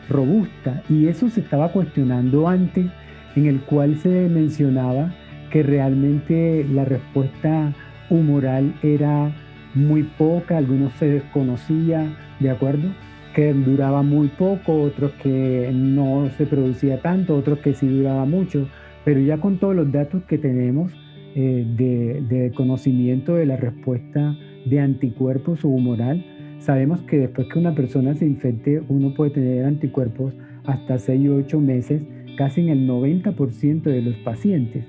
[0.09, 0.83] robusta.
[0.89, 2.87] Y eso se estaba cuestionando antes,
[3.35, 5.13] en el cual se mencionaba
[5.51, 7.73] que realmente la respuesta
[8.11, 9.33] humoral era
[9.75, 12.07] muy poca, algunos se desconocía,
[12.41, 12.89] ¿de acuerdo?
[13.35, 18.69] Que duraba muy poco, otros que no se producía tanto, otros que sí duraba mucho,
[19.05, 20.93] pero ya con todos los datos que tenemos
[21.37, 26.25] eh, de, conocimiento de la respuesta de anticuerpos humoral,
[26.61, 30.33] sabemos que después que una persona se infecte, uno puede tener anticuerpos
[30.65, 32.07] hasta 6 o 8 meses,
[32.39, 34.85] casi en el 90% de los pacientes.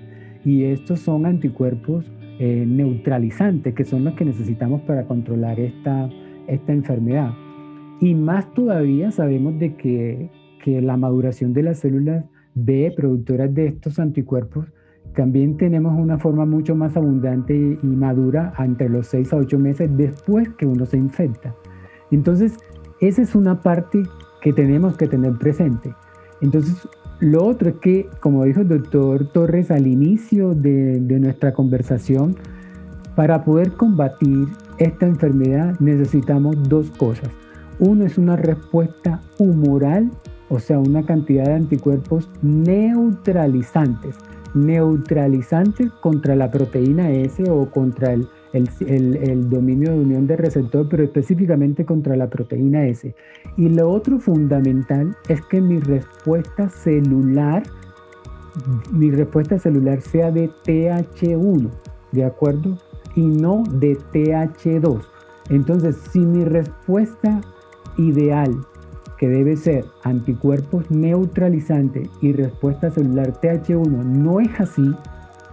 [0.46, 2.06] Y estos son anticuerpos
[2.40, 6.10] eh, neutralizantes, que son los que necesitamos para controlar esta,
[6.48, 7.32] esta enfermedad.
[8.06, 10.30] Y más todavía sabemos de que,
[10.64, 14.68] que la maduración de las células B productoras de estos anticuerpos
[15.16, 19.98] también tenemos una forma mucho más abundante y madura entre los 6 a 8 meses
[19.98, 21.56] después que uno se infecta.
[22.12, 22.60] Entonces,
[23.02, 24.04] esa es una parte
[24.40, 25.92] que tenemos que tener presente.
[26.42, 26.88] Entonces,
[27.22, 32.36] lo otro es que, como dijo el doctor Torres al inicio de, nuestra conversación,
[33.16, 34.48] para poder combatir
[34.78, 37.32] esta enfermedad necesitamos dos cosas.
[37.80, 40.12] Uno es una respuesta humoral,
[40.50, 44.16] o sea, una cantidad de anticuerpos neutralizantes,
[44.54, 51.04] neutralizantes contra la proteína S o contra el el, dominio de unión de receptor, pero
[51.04, 53.14] específicamente contra la proteína S.
[53.58, 57.64] Y lo otro fundamental es que mi respuesta celular,
[58.92, 61.70] mi respuesta celular sea de TH1,
[62.12, 62.78] ¿de acuerdo?
[63.16, 65.02] Y no de TH2.
[65.50, 67.42] Entonces, si mi respuesta
[67.98, 68.56] ideal,
[69.18, 74.94] que debe ser anticuerpos neutralizantes y respuesta celular TH1, no es así,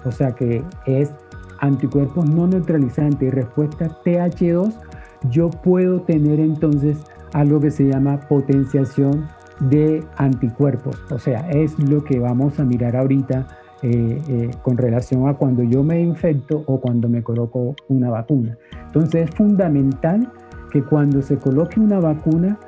[0.05, 1.13] o sea que es
[1.61, 4.75] anticuerpos no neutralizantes y respuesta TH2,
[5.31, 6.99] yo puedo tener entonces
[7.33, 9.29] algo que se llama potenciación
[9.61, 10.99] de anticuerpos.
[11.11, 13.47] O sea, es lo que vamos a mirar ahorita
[13.83, 18.59] eh, eh, con relación a cuando yo me infecto o cuando me coloco una vacuna.
[18.87, 20.31] Entonces es fundamental
[20.73, 22.59] que cuando se coloque una vacuna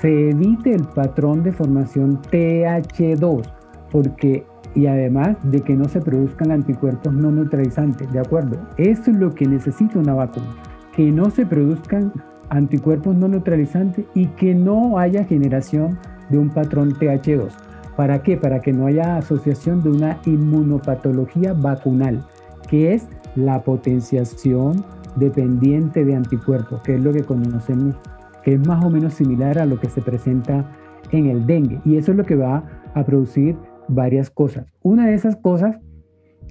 [0.00, 3.42] se evite el patrón de formación TH2,
[3.90, 4.44] porque
[4.74, 8.58] y además de que no se produzcan anticuerpos no neutralizantes, ¿de acuerdo?
[8.76, 10.48] Eso es lo que necesita una vacuna,
[10.94, 12.12] que no se produzcan
[12.50, 15.96] anticuerpos no neutralizantes y que no haya generación
[16.28, 17.50] de un patrón TH2.
[17.96, 18.36] ¿Para qué?
[18.36, 22.24] Para que no haya asociación de una inmunopatología vacunal,
[22.68, 23.06] que es
[23.36, 24.84] la potenciación
[25.16, 27.96] dependiente de anticuerpos, que es lo que conocemos,
[28.42, 30.70] que es más o menos similar a lo que se presenta
[31.10, 31.80] en el dengue.
[31.84, 33.56] Y eso es lo que va a producir
[33.88, 34.66] varias cosas.
[34.82, 35.76] Una de esas cosas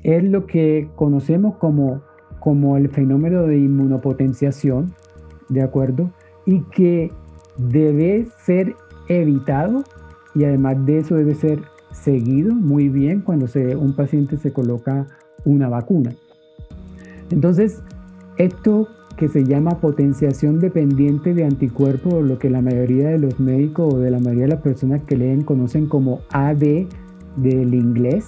[0.03, 2.01] es lo que conocemos como,
[2.39, 4.93] como el fenómeno de inmunopotenciación,
[5.49, 6.11] ¿de acuerdo?
[6.45, 7.11] Y que
[7.57, 8.75] debe ser
[9.07, 9.83] evitado
[10.35, 11.61] y además de eso debe ser
[11.91, 15.07] seguido muy bien cuando se, un paciente se coloca
[15.45, 16.11] una vacuna.
[17.29, 17.81] Entonces,
[18.37, 23.93] esto que se llama potenciación dependiente de anticuerpos, lo que la mayoría de los médicos
[23.93, 26.87] o de la mayoría de las personas que leen conocen como AD
[27.37, 28.25] del inglés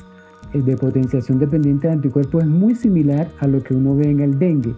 [0.53, 4.39] de potenciación dependiente de anticuerpos es muy similar a lo que uno ve en el
[4.39, 4.74] dengue.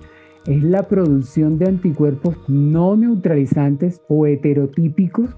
[0.45, 5.29] Es la producción de anticuerpos no neutralizantes o heterotípicos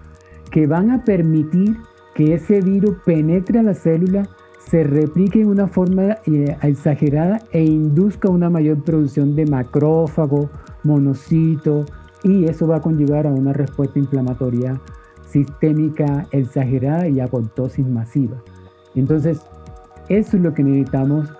[0.52, 1.78] que van a permitir
[2.14, 4.30] que ese virus penetre a la célula,
[4.70, 10.49] se replique en una forma eh, exagerada e induzca una mayor producción de macrófago,
[10.84, 11.86] monocito,
[12.24, 14.80] y eso va a conllevar a una respuesta inflamatoria
[15.26, 18.38] sistémica exagerada y apoptosis masiva.
[18.93, 19.41] Entonces,
[20.07, 21.34] eso es lo que necesitamos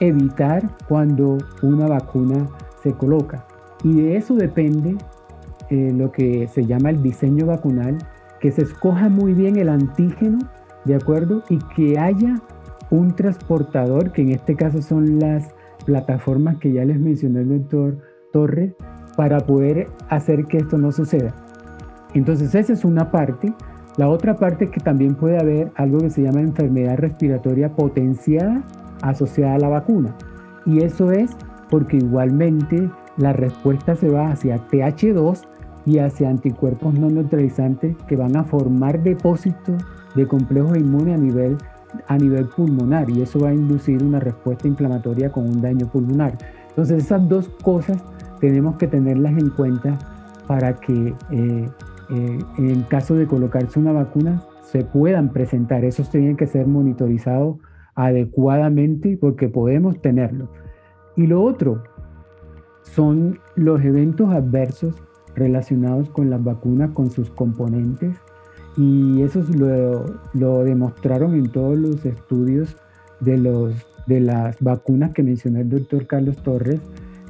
[0.00, 2.48] evitar cuando una vacuna
[2.82, 3.46] se coloca.
[3.84, 4.96] Y de eso depende
[5.70, 7.98] eh, lo que se llama el diseño vacunal,
[8.40, 10.38] que se escoja muy bien el antígeno,
[10.84, 11.42] ¿de acuerdo?
[11.48, 12.40] Y que haya
[12.92, 15.48] un transportador, que en este caso son las
[15.86, 17.98] plataformas que ya les mencionó el doctor
[18.32, 18.74] Torres,
[19.16, 21.34] para poder hacer que esto no suceda.
[22.14, 23.52] Entonces esa es una parte
[23.98, 28.62] La otra parte es que también puede haber algo que se llama enfermedad respiratoria potenciada
[29.02, 30.16] asociada a la vacuna.
[30.64, 31.30] Y eso es
[31.68, 35.42] porque igualmente la respuesta se va hacia TH2
[35.84, 39.82] y hacia anticuerpos no neutralizantes que van a formar depósitos
[40.14, 41.58] de complejos inmunes a nivel,
[42.06, 46.36] a nivel pulmonar y eso va a inducir una respuesta inflamatoria con un daño pulmonar.
[46.68, 48.02] Entonces esas dos cosas
[48.40, 49.98] tenemos que tenerlas en cuenta
[50.46, 51.68] para que eh,
[52.10, 55.84] eh, en caso de colocarse una vacuna se puedan presentar.
[55.84, 57.58] Esos tienen que ser monitorizados
[57.94, 60.48] adecuadamente porque podemos tenerlo.
[61.16, 61.82] Y lo otro
[62.82, 64.94] son los eventos adversos
[65.34, 68.16] relacionados con las vacunas, con sus componentes.
[68.76, 72.76] Y eso lo, lo demostraron en todos los estudios
[73.20, 73.74] de, los,
[74.06, 76.80] de las vacunas que mencionó el doctor Carlos Torres,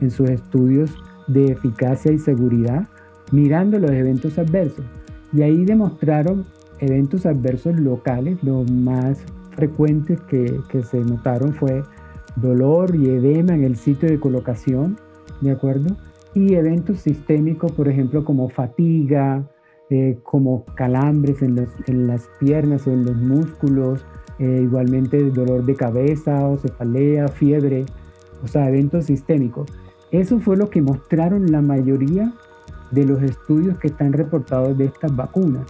[0.01, 0.91] en sus estudios
[1.29, 2.89] de eficacia y seguridad
[3.31, 4.85] mirando los eventos adversos.
[5.33, 6.45] Y ahí demostraron
[6.81, 9.25] eventos adversos locales, los más
[9.57, 11.83] frecuentes que, que, se notaron fue
[12.37, 14.99] dolor y edema en el sitio de colocación,
[15.41, 15.97] ¿de acuerdo?
[16.35, 19.45] Y eventos sistémicos, por ejemplo, como fatiga,
[19.95, 24.03] eh, como calambres en, en, las piernas o en los músculos,
[24.39, 27.85] eh, igualmente dolor de cabeza o cefalea, fiebre,
[28.43, 29.69] o sea, eventos sistémicos.
[30.11, 32.33] Eso fue lo que mostraron la mayoría
[32.91, 35.67] de los estudios que están reportados de estas vacunas.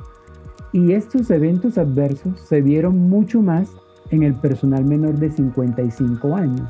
[0.70, 3.72] Y estos eventos adversos se vieron mucho más
[4.10, 6.68] en el personal menor de 55 años,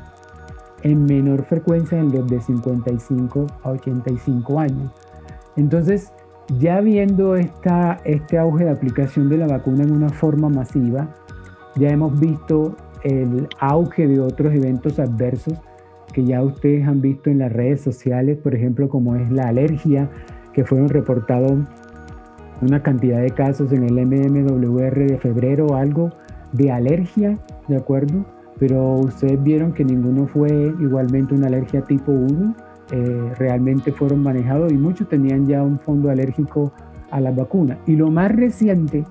[0.81, 4.91] en menor frecuencia en los de 55 a 85 años.
[5.55, 6.11] Entonces,
[6.59, 11.07] ya viendo este auge de aplicación de la vacuna en una forma masiva,
[11.75, 15.55] ya hemos visto el auge de otros eventos adversos
[16.13, 20.09] que ya ustedes han visto en las redes sociales, por ejemplo, como es la alergia,
[20.53, 21.53] que fueron reportados
[22.61, 26.11] una cantidad de casos en el MMWR de febrero algo
[26.51, 27.37] de alergia,
[27.67, 28.23] ¿de acuerdo?
[28.59, 30.49] Pero ustedes vieron que ninguno fue
[30.79, 32.55] igualmente una alergia tipo 1,
[32.95, 36.71] eh, realmente fueron manejados y muchos tenían ya un fondo alérgico
[37.09, 37.79] a las vacunas.
[37.87, 39.03] Y lo más reciente,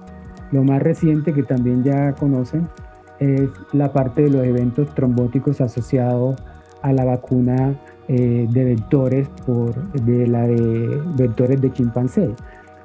[0.53, 2.69] lo más reciente que también ya conocen,
[3.19, 6.41] es la parte de los eventos trombóticos asociados
[6.83, 7.75] a la vacuna
[8.07, 12.31] eh, de vectores por, de la de vectores de chimpancé.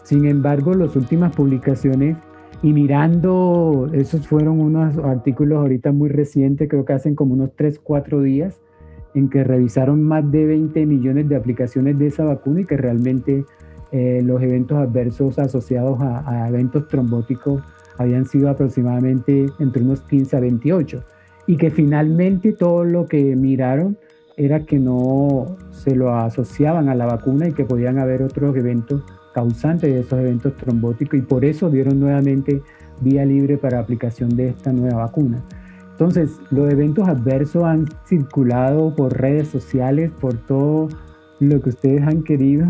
[0.02, 2.18] Sin embargo, las últimas publicaciones
[2.64, 7.80] y mirando, esos fueron unos artículos ahorita muy recientes, creo que hacen como unos 3,
[7.84, 8.60] 4 días,
[9.14, 13.46] en que revisaron más de 20 millones de aplicaciones de esa vacuna y que realmente
[13.92, 17.62] eh, los eventos adversos asociados a, a, eventos trombóticos
[17.98, 21.04] habían sido aproximadamente entre unos 15 a 28
[21.48, 23.98] y que finalmente todo lo que miraron
[24.36, 29.02] era que no se lo asociaban a la vacuna y que podían haber otros eventos
[29.34, 32.62] causantes de esos eventos trombóticos y por eso dieron nuevamente
[33.02, 35.42] vía libre para aplicación de esta nueva vacuna.
[36.00, 40.90] Entonces, los eventos adversos han circulado por redes sociales, por todo
[41.40, 42.68] lo que ustedes han querido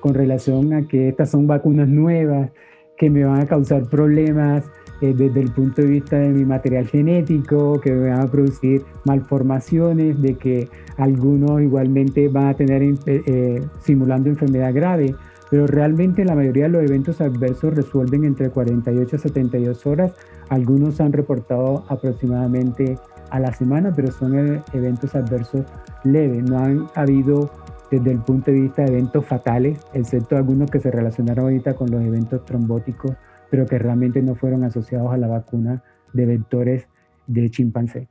[0.00, 2.50] con relación a que estas son vacunas nuevas,
[2.96, 4.64] que me van a causar problemas,
[5.00, 10.20] eh, desde el punto de vista de mi material genético, que van a producir malformaciones,
[10.20, 15.14] de que algunos igualmente van a tener eh, eh, simulando enfermedad grave,
[15.48, 20.12] pero realmente la mayoría de los eventos adversos resuelven entre 48 a 72 horas.
[20.48, 22.98] Algunos han reportado aproximadamente
[23.30, 25.64] a la semana, pero son eventos adversos
[26.04, 26.42] leves.
[26.42, 27.50] No han habido
[27.90, 31.90] desde el punto de vista de eventos fatales, excepto algunos que se relacionaron ahorita con
[31.90, 33.12] los eventos trombóticos
[33.54, 35.82] pero que realmente no fueron asociados a la vacuna
[36.12, 36.88] de vectores
[37.28, 38.08] de chimpancé.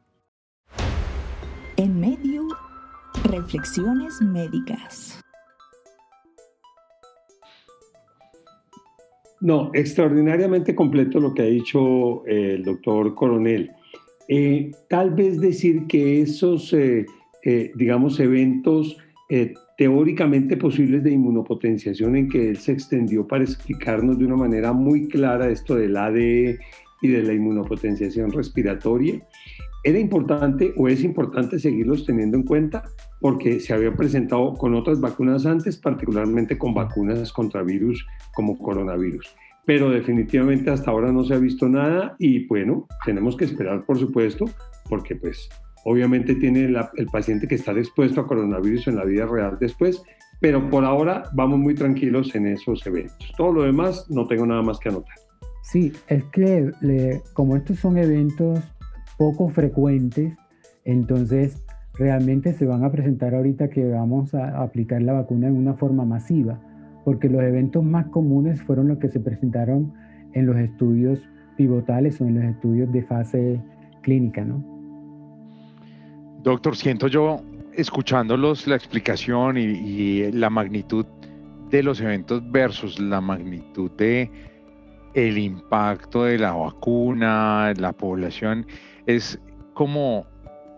[1.76, 2.48] En medio,
[3.26, 5.23] reflexiones médicas.
[9.44, 13.72] No, extraordinariamente completo lo que ha dicho eh, el doctor Coronel.
[14.30, 17.06] Eh, tal vez decir que esos, eh,
[17.76, 18.98] digamos, eventos
[19.78, 25.10] teóricamente posibles de inmunopotenciación en que él se extendió para explicarnos de una manera muy
[25.10, 26.60] clara esto del ADE
[27.02, 29.20] y de la inmunopotenciación respiratoria.
[29.84, 32.84] Era importante o es importante seguirlos teniendo en cuenta
[33.20, 39.36] porque se había presentado con otras vacunas antes, particularmente con vacunas contra virus como coronavirus.
[39.66, 43.98] Pero definitivamente hasta ahora no se ha visto nada y bueno, tenemos que esperar por
[43.98, 44.46] supuesto
[44.90, 45.50] porque pues
[45.86, 50.02] Obviamente tiene el paciente que está expuesto a coronavirus en la vida real después,
[50.40, 53.32] pero por ahora vamos muy tranquilos en esos eventos.
[53.38, 55.16] Todo lo demás no tengo nada más que anotar.
[55.62, 56.72] Sí, es que
[57.34, 58.60] como estos son eventos
[59.18, 60.34] poco frecuentes,
[60.86, 61.64] entonces
[61.96, 66.06] realmente se van a presentar ahorita que vamos a aplicar la vacuna en una forma
[66.06, 66.60] masiva,
[67.06, 69.94] porque los eventos más comunes fueron los que se presentaron
[70.34, 71.20] en los estudios
[71.56, 73.62] pivotales o en los estudios de fase
[74.02, 74.64] clínica, ¿no?
[76.42, 77.42] Doctor, siento yo,
[77.74, 81.06] escuchándolos la explicación y, la magnitud
[81.70, 84.30] de los eventos versus la magnitud de
[85.14, 88.66] el impacto de la vacuna, la población,
[89.06, 89.40] es
[89.74, 90.26] como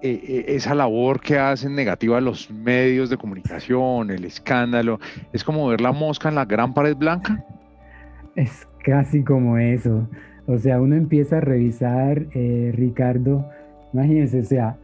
[0.02, 5.00] eh, eh, esa labor que hacen negativa los medios de comunicación, el escándalo,
[5.34, 7.44] es como ver la mosca en la gran pared blanca.
[8.36, 10.08] Es casi como eso.
[10.48, 13.50] O sea, uno empieza a revisar, eh, Ricardo,
[13.94, 14.78] imagínense, o sea,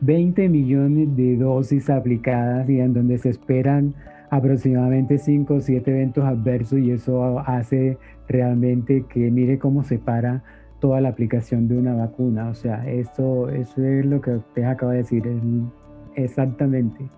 [0.00, 3.94] 20 millones de dosis aplicadas y en donde se esperan
[4.30, 10.42] aproximadamente 5 o 7 eventos adversos y eso hace realmente que mire cómo se para
[10.82, 12.48] toda la aplicación de una vacuna.
[12.48, 15.22] O sea, eso, eso es lo que usted acaba de decir,
[16.16, 17.08] exactamente.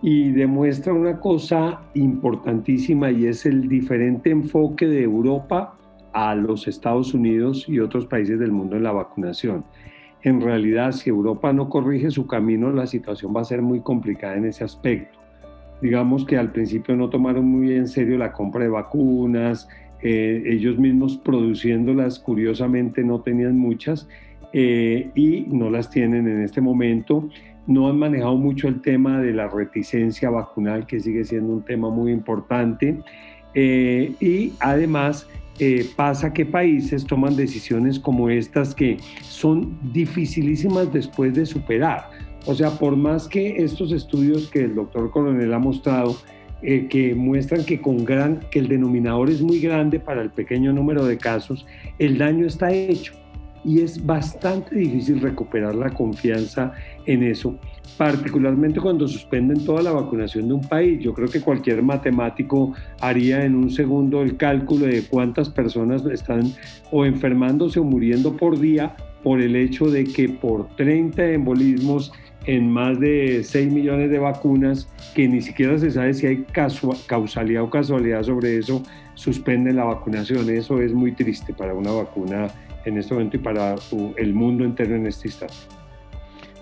[0.00, 5.74] Y demuestra una cosa importantísima y es el diferente enfoque de Europa
[6.12, 9.64] a los Estados Unidos y otros países del mundo en la vacunación.
[10.22, 14.36] En realidad, si Europa no corrige su camino, la situación va a ser muy complicada
[14.36, 15.18] en ese aspecto.
[15.80, 19.68] Digamos que al principio no tomaron muy en serio la compra de vacunas,
[20.02, 24.08] eh, ellos mismos produciéndolas, curiosamente no tenían muchas
[24.52, 27.28] eh, y no las tienen en este momento.
[27.66, 31.90] No han manejado mucho el tema de la reticencia vacunal, que sigue siendo un tema
[31.90, 32.98] muy importante.
[33.54, 35.28] Eh, y además
[35.94, 42.10] pasa que países toman decisiones como estas que son dificilísimas después de superar.
[42.46, 46.16] O sea, por más que estos estudios que el doctor Coronel ha mostrado,
[46.62, 50.72] eh, que muestran que, con gran, que el denominador es muy grande para el pequeño
[50.72, 51.66] número de casos,
[51.98, 53.14] el daño está hecho
[53.64, 56.72] y es bastante difícil recuperar la confianza
[57.06, 57.58] en eso,
[57.96, 61.00] particularmente cuando suspenden toda la vacunación de un país.
[61.00, 66.52] Yo creo que cualquier matemático haría en un segundo el cálculo de cuántas personas están
[66.90, 72.12] o enfermándose o muriendo por día por el hecho de que por 30 embolismos
[72.46, 76.44] en más de 6 millones de vacunas, que ni siquiera se sabe si hay
[77.06, 78.82] causalidad o casualidad sobre eso,
[79.14, 80.48] suspenden la vacunación.
[80.50, 82.48] Eso es muy triste para una vacuna
[82.84, 83.76] en este momento y para
[84.16, 85.54] el mundo entero en este instante.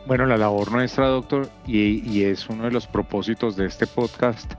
[0.07, 4.55] Bueno, la labor nuestra, doctor, y, es uno de los propósitos de este podcast,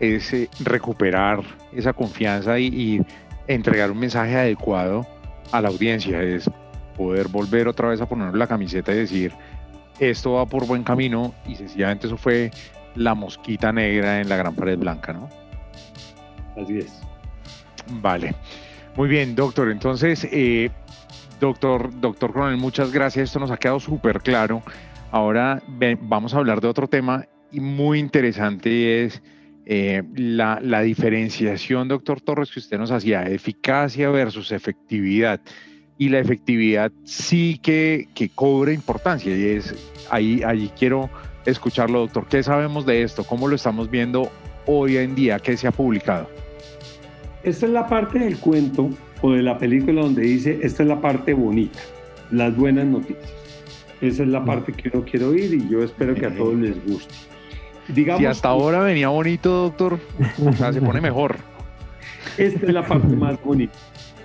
[0.00, 1.42] es eh, recuperar
[1.72, 3.00] esa confianza y,
[3.46, 5.06] entregar un mensaje adecuado
[5.50, 6.48] a la audiencia, es
[6.96, 9.32] poder volver otra vez a ponernos la camiseta y decir,
[10.00, 12.50] esto va por buen camino y sencillamente eso fue
[12.96, 15.28] la mosquita negra en la gran pared blanca, ¿no?
[16.60, 17.00] Así es.
[18.00, 18.34] Vale.
[18.96, 19.70] Muy bien, doctor.
[19.70, 20.70] Entonces, eh,
[21.40, 23.30] Doctor, doctor Coronel, muchas gracias.
[23.30, 24.62] Esto nos ha quedado súper claro.
[25.10, 25.62] Ahora
[26.02, 29.22] vamos a hablar de otro tema y muy interesante es
[29.64, 35.40] eh, la, diferenciación, doctor Torres, que usted nos hacía, eficacia versus efectividad.
[36.00, 39.74] Y la efectividad sí que, que cobra importancia y es
[40.10, 41.10] ahí, allí quiero
[41.44, 42.26] escucharlo, doctor.
[42.26, 43.22] ¿Qué sabemos de esto?
[43.22, 44.32] ¿Cómo lo estamos viendo
[44.64, 45.38] hoy en día?
[45.38, 46.26] ¿Qué se ha publicado?
[47.42, 48.88] Esta es la parte del cuento
[49.20, 51.78] o de la película donde dice, esta es la parte bonita,
[52.30, 53.30] las buenas noticias.
[54.00, 54.46] Esa es la mm.
[54.46, 57.14] parte que uno quiere oír y yo espero que a todos les guste.
[57.88, 59.98] Digamos si hasta ahora venía bonito, doctor,
[60.46, 61.36] o sea, se pone mejor.
[62.38, 63.74] Esta es la parte más bonita.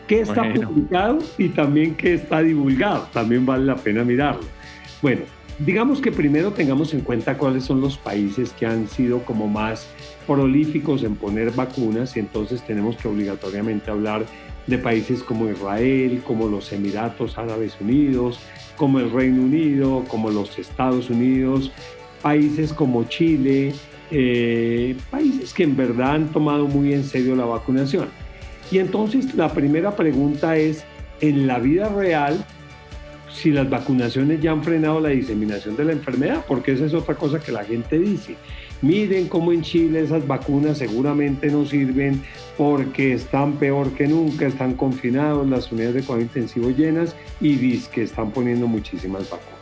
[0.07, 3.07] ¿Qué está publicado y también qué está divulgado?
[3.11, 4.43] También vale la pena mirarlo.
[5.01, 5.21] Bueno,
[5.59, 9.87] digamos que primero tengamos en cuenta cuáles son los países que han sido como más
[10.27, 14.25] prolíficos en poner vacunas y entonces tenemos que obligatoriamente hablar
[14.67, 18.39] de países como Israel, como los Emiratos Árabes Unidos,
[18.77, 21.71] como el Reino Unido, como los Estados Unidos,
[22.21, 23.73] países como Chile,
[24.11, 28.07] eh, países que en verdad han tomado muy en serio la vacunación.
[28.71, 30.83] Y entonces la primera pregunta es,
[31.21, 32.45] en la vida real,
[33.31, 37.15] si las vacunaciones ya han frenado la diseminación de la enfermedad, porque esa es otra
[37.15, 38.35] cosa que la gente dice.
[38.81, 42.21] Miren cómo en Chile esas vacunas seguramente no sirven
[42.57, 47.89] porque están peor que nunca, están confinados, las unidades de cuidado intensivo llenas y dice
[47.91, 49.55] que están poniendo muchísimas vacunas.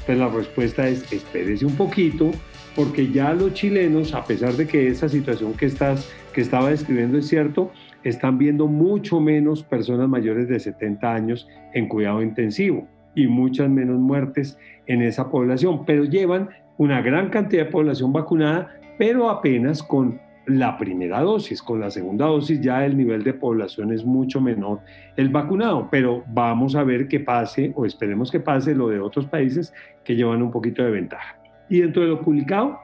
[0.00, 2.30] Entonces la respuesta es espérese un poquito
[2.76, 7.18] porque ya los chilenos, a pesar de que esa situación que, estás, que estaba describiendo
[7.18, 7.72] es cierto,
[8.08, 13.98] están viendo mucho menos personas mayores de 70 años en cuidado intensivo y muchas menos
[13.98, 20.20] muertes en esa población, pero llevan una gran cantidad de población vacunada, pero apenas con
[20.46, 21.60] la primera dosis.
[21.60, 24.80] Con la segunda dosis ya el nivel de población es mucho menor
[25.16, 29.26] el vacunado, pero vamos a ver qué pase o esperemos que pase lo de otros
[29.26, 31.36] países que llevan un poquito de ventaja.
[31.68, 32.78] Y dentro de lo publicado,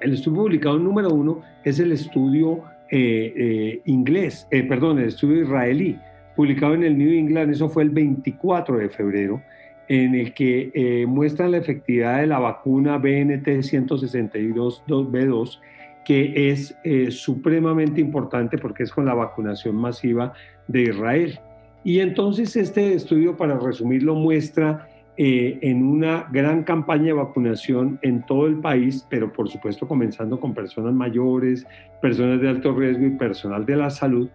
[0.00, 5.42] el estudio publicado número uno es el estudio eh, eh, inglés, eh, perdón, el estudio
[5.42, 5.98] israelí
[6.34, 9.42] publicado en el New England, eso fue el 24 de febrero,
[9.88, 11.06] en el que eh,
[11.48, 15.58] la efectividad de la vacuna BNT 162B2,
[16.04, 16.76] que es
[17.10, 20.32] supremamente importante porque es con la vacunación masiva
[20.68, 21.40] de Israel.
[21.84, 24.88] Y entonces este estudio, para resumirlo, muestra
[25.20, 30.38] eh, en una gran campaña de vacunación en todo el país, pero por supuesto comenzando
[30.38, 31.66] con personas mayores,
[32.00, 34.28] personas de alto riesgo y personal de la salud,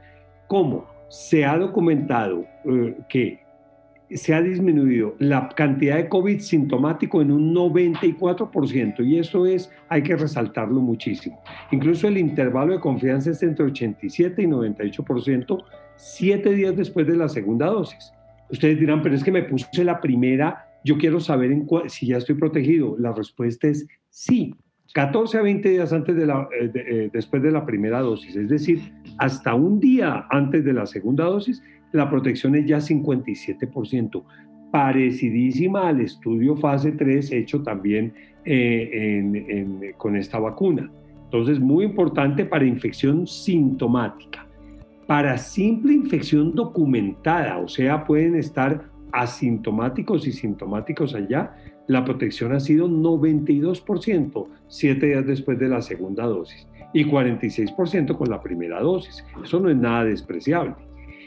[0.47, 3.39] cómo se ha documentado eh, que
[4.09, 10.03] se ha disminuido la cantidad de COVID sintomático en un 94% y eso es, hay
[10.03, 11.41] que resaltarlo muchísimo.
[11.71, 15.63] Incluso el intervalo de confianza es entre 87 y 98%,
[15.95, 18.13] siete días después de la segunda dosis.
[18.49, 22.17] Ustedes dirán, pero es que me puse la primera, yo quiero saber en si ya
[22.17, 22.95] estoy protegido.
[22.97, 24.53] La respuesta es sí.
[24.93, 28.47] 14 a 20 días antes de la, eh, eh, después de la primera dosis, es
[28.47, 28.79] decir,
[29.17, 31.63] hasta un día antes de la segunda dosis,
[31.93, 34.23] la protección es ya 57%,
[34.71, 38.13] parecidísima al estudio fase 3 hecho también
[38.45, 40.91] eh, con esta vacuna.
[41.25, 44.47] Entonces, muy importante para infección sintomática.
[45.07, 51.55] Para simple infección documentada, o sea, pueden estar asintomáticos y sintomáticos allá,
[51.88, 58.30] la protección ha sido 92%, siete días después de la segunda dosis, y 46% con
[58.30, 59.24] la primera dosis.
[59.43, 60.76] Eso no es nada despreciable.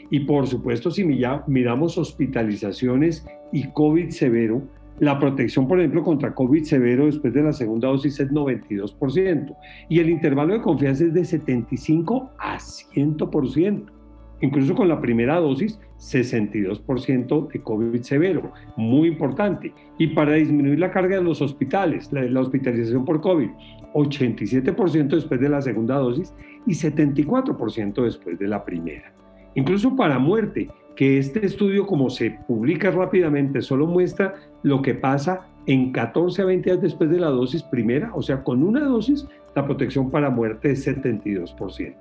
[0.09, 4.63] Y por supuesto, si miramos hospitalizaciones y COVID severo,
[4.99, 9.55] la protección, por ejemplo, contra COVID severo después de la segunda dosis es 92%.
[9.89, 13.96] Y el intervalo de confianza es de 75 a 100%.
[14.41, 18.51] Incluso con la primera dosis, 62% de COVID severo.
[18.75, 19.73] Muy importante.
[19.97, 23.49] Y para disminuir la carga de los hospitales, la, hospitalización por COVID,
[23.93, 26.33] 87% después de la segunda dosis
[26.67, 29.17] y 74% después de la primera
[29.57, 35.47] incluso para muerte, que este estudio, como se publica rápidamente, solo muestra lo que pasa
[35.65, 39.27] en 14 a 20 días después de la dosis primera, o sea, con una dosis,
[39.55, 41.95] la protección para muerte es 72%.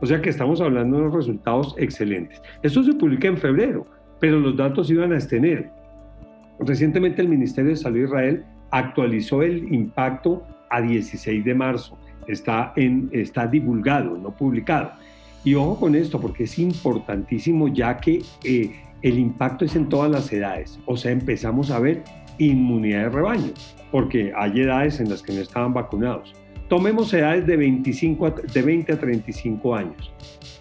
[0.00, 2.40] O sea que estamos hablando de unos resultados excelentes.
[2.62, 3.86] Esto se publica en febrero,
[4.18, 5.70] pero los datos iban a extender.
[6.58, 11.98] Recientemente el Ministerio de Salud de Israel actualizó el impacto a 16 de marzo.
[12.26, 14.92] Está, en, está divulgado, no publicado.
[15.44, 18.72] Y ojo con esto, porque es importantísimo ya que eh,
[19.02, 20.78] el impacto es en todas las edades.
[20.86, 22.04] O sea, empezamos a ver
[22.38, 23.52] inmunidad de rebaño,
[23.90, 26.34] porque hay edades en las que no estaban vacunados.
[26.70, 30.12] Tomemos edades de, 25 de 20 a 35 años.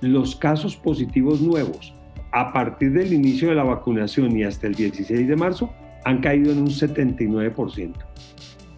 [0.02, 1.94] Los casos positivos nuevos
[2.32, 5.72] a partir del inicio de la vacunación y hasta el 16 de marzo
[6.06, 7.94] han caído en un 79%.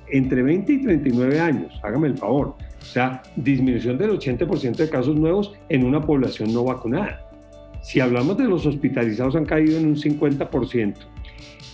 [0.10, 5.16] Entre 20 y 39 años, hágame el favor, o sea, disminución del 80% de casos
[5.16, 7.30] nuevos en una población no vacunada.
[7.82, 10.96] Si hablamos de los hospitalizados han caído en un 50%.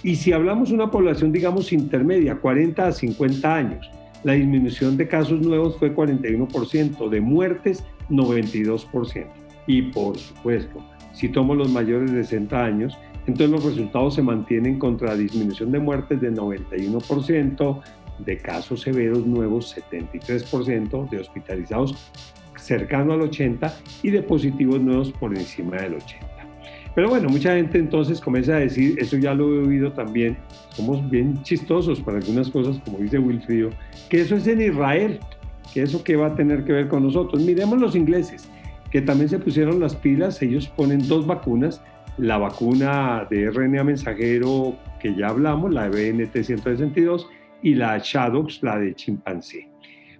[0.03, 3.89] Y si hablamos de una población, digamos, intermedia, 40 a 50 años,
[4.23, 9.25] la disminución de casos nuevos fue 41%, de muertes 92%.
[9.67, 12.97] Y por supuesto, si tomo los mayores de 60 años,
[13.27, 17.81] entonces los resultados se mantienen contra la disminución de muertes de 91%,
[18.19, 22.11] de casos severos nuevos 73%, de hospitalizados
[22.55, 23.71] cercano al 80%
[24.03, 26.26] y de positivos nuevos por encima del 80%.
[26.97, 30.35] Pero bueno, mucha gente entonces comienza a decir, eso ya lo he oído también,
[30.69, 33.69] somos bien chistosos para algunas cosas, como dice Wilfrido,
[34.09, 35.19] que eso es en Israel,
[35.71, 37.43] que eso que va a tener que ver con nosotros.
[37.43, 38.49] Miremos los ingleses,
[38.89, 41.83] que también se pusieron las pilas, ellos ponen dos vacunas,
[42.17, 47.27] la vacuna de RNA mensajero que ya hablamos, la de BNT 162,
[47.61, 49.69] y la Shadows, la de chimpancé.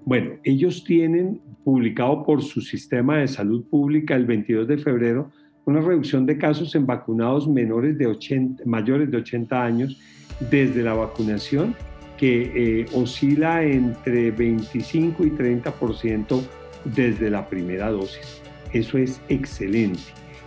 [0.06, 5.32] Bueno, ellos tienen publicado por su sistema de salud pública el 22 de febrero
[5.68, 10.00] una reducción de casos en vacunados menores de 80, mayores de 80 años
[10.50, 11.76] desde la vacunación
[12.18, 16.42] que eh, oscila entre 25 y 30%
[16.86, 18.42] desde la primera dosis.
[18.72, 20.00] Eso es excelente.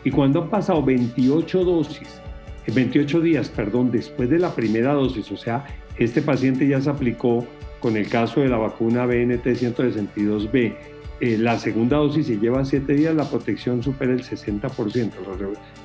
[0.05, 2.21] Y cuando han pasado 28 dosis,
[2.67, 5.67] 28 eh, días, perdón, después de la primera dosis, o sea,
[5.99, 7.47] este paciente ya se aplicó
[7.79, 10.75] con el caso de la vacuna BNT 162B.
[11.21, 15.11] Eh, la segunda dosis se lleva 7 días, la protección supera el 60%,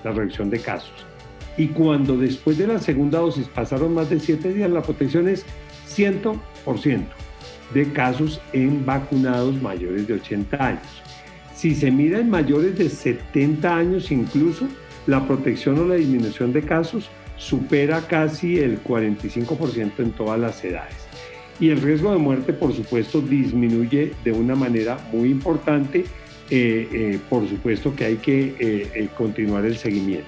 [0.03, 0.93] la, reducción de casos.
[1.57, 5.45] Y cuando después de la segunda dosis pasaron más de 7 días, la protección es
[5.89, 6.39] 100%
[7.73, 11.01] de casos en vacunados mayores de 80 años.
[11.53, 14.67] Si se mira en mayores de 70 años incluso,
[15.07, 21.04] la protección o la disminución de casos supera casi el 45% en todas las edades.
[21.59, 26.05] Y el riesgo de muerte, por supuesto, disminuye de una manera muy importante
[27.27, 30.27] por supuesto que hay que continuar el seguimiento.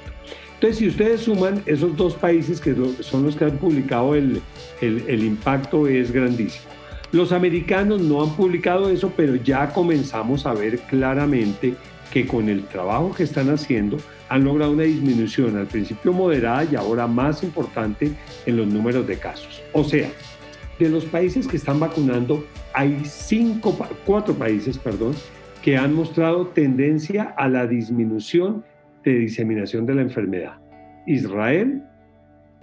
[0.56, 4.42] Entonces, si ustedes suman esos dos países que son los que han publicado el,
[4.82, 6.66] el, impacto es grandísimo.
[7.12, 11.76] Los americanos no han publicado eso, pero ya comenzamos a ver claramente
[12.12, 13.98] que con el trabajo que están haciendo
[14.30, 18.12] han logrado una disminución al principio moderada y ahora más importante
[18.48, 19.62] en los números de casos.
[19.74, 20.10] O sea,
[20.80, 23.76] de los países que están vacunando, hay cinco,
[24.06, 25.14] cuatro países, perdón,
[25.62, 28.64] que han mostrado tendencia a la disminución
[29.04, 30.58] de diseminación de la enfermedad.
[31.08, 31.84] Israel,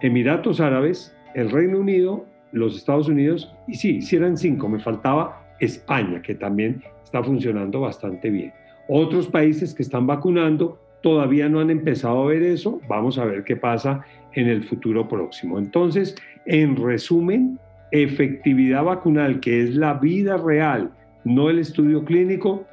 [0.01, 5.45] Emiratos Árabes, el Reino Unido, los Estados Unidos, y sí, si eran cinco, me faltaba
[5.61, 8.53] España, que también está funcionando bastante bien.
[8.89, 13.45] Otros países que están vacunando todavía no han empezado a ver eso, vamos a ver
[13.45, 14.05] qué pasa
[14.35, 15.59] en el futuro próximo.
[15.59, 16.15] Entonces,
[16.47, 17.59] en resumen,
[18.03, 20.91] efectividad vacunal, que es la vida real,
[21.25, 22.67] no el estudio clínico,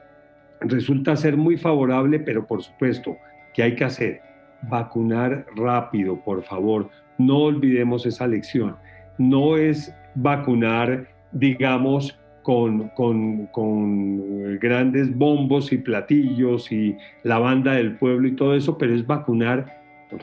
[0.59, 3.15] resulta ser muy favorable, pero por supuesto,
[3.53, 4.21] ¿Qué hay que hacer?
[4.63, 6.89] Vacunar rápido, por favor.
[7.17, 8.75] No olvidemos esa lección.
[9.17, 17.97] No es vacunar, digamos, con, con, con, grandes bombos y platillos y la banda del
[17.97, 19.79] pueblo y todo eso, pero es vacunar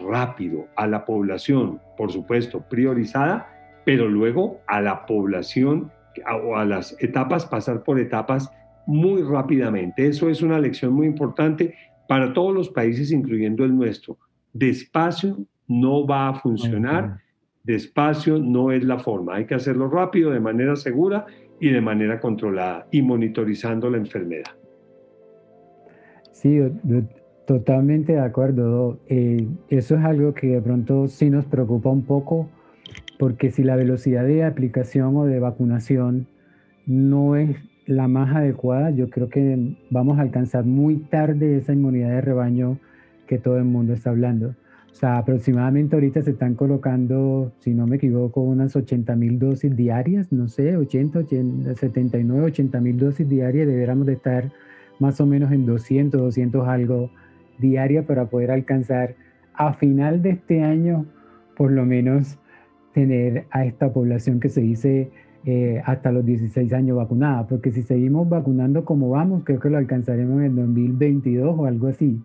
[0.09, 3.47] rápido a la población, por supuesto, priorizada,
[3.89, 5.91] pero luego a la población
[6.45, 8.53] o a las etapas, pasar por etapas
[8.87, 10.07] muy rápidamente.
[10.07, 11.75] Eso es una lección muy importante
[12.07, 14.19] para todos los países, incluyendo el nuestro.
[14.53, 15.39] Despacio
[15.69, 17.21] no va a funcionar,
[17.65, 19.37] despacio no es la forma.
[19.37, 21.25] Hay que hacerlo rápido, de manera segura
[21.59, 24.53] y de manera controlada y monitorizando la enfermedad.
[26.33, 26.61] Sí,
[27.47, 28.99] totalmente de acuerdo.
[29.07, 32.51] Eh, eso es algo que de pronto sí nos preocupa un poco,
[33.19, 36.27] porque si la velocidad de aplicación o de vacunación
[36.87, 42.11] no es la más adecuada, yo creo que vamos a alcanzar muy tarde esa inmunidad
[42.11, 42.79] de rebaño
[43.27, 44.55] que todo el mundo está hablando.
[44.91, 49.75] O sea, aproximadamente ahorita se están colocando, si no me equivoco, unas 80 mil dosis
[49.77, 51.25] diarias, no sé, 80,
[51.75, 54.51] 79, 80 mil dosis diarias, deberíamos de estar
[54.99, 57.11] más o menos en 200, 200 algo
[57.59, 59.15] diaria para poder alcanzar
[59.55, 61.07] a final de este año,
[61.57, 62.39] por lo menos,
[62.99, 65.09] tener a esta población que se dice
[65.47, 69.79] eh, hasta los 16 años vacunada, porque si seguimos vacunando como vamos, creo que lo
[69.79, 72.19] alcanzaremos en el 2022 o algo así,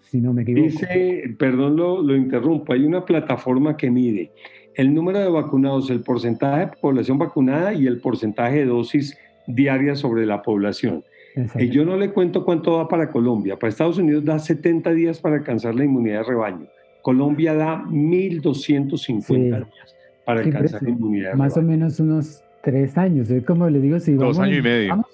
[0.00, 0.64] si no me equivoco.
[0.64, 4.30] Dice, perdón, lo, lo interrumpo, hay una plataforma que mide
[4.74, 9.14] el número de vacunados, el porcentaje de población vacunada y el porcentaje de dosis
[9.46, 11.04] diarias sobre la población.
[11.36, 13.58] Y eh, yo no le cuento cuánto da para Colombia.
[13.58, 16.66] Para Estados Unidos da 70 días para alcanzar la inmunidad de rebaño.
[17.02, 19.97] Colombia da 1.250 días
[20.28, 21.34] para alcanzar la inmunidad.
[21.36, 23.30] Más o menos unos tres años.
[23.30, 24.36] Es como le digo, si vamos.
[24.36, 25.06] Dos años y medio.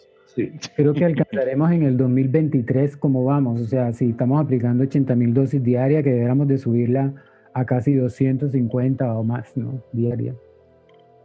[0.74, 3.60] Creo que alcanzaremos en el 2023 como vamos.
[3.60, 7.14] O sea, si estamos aplicando 80 mil dosis diarias, que deberíamos de subirla
[7.52, 9.80] a casi 250 o más, ¿no?
[9.92, 10.34] Diaria.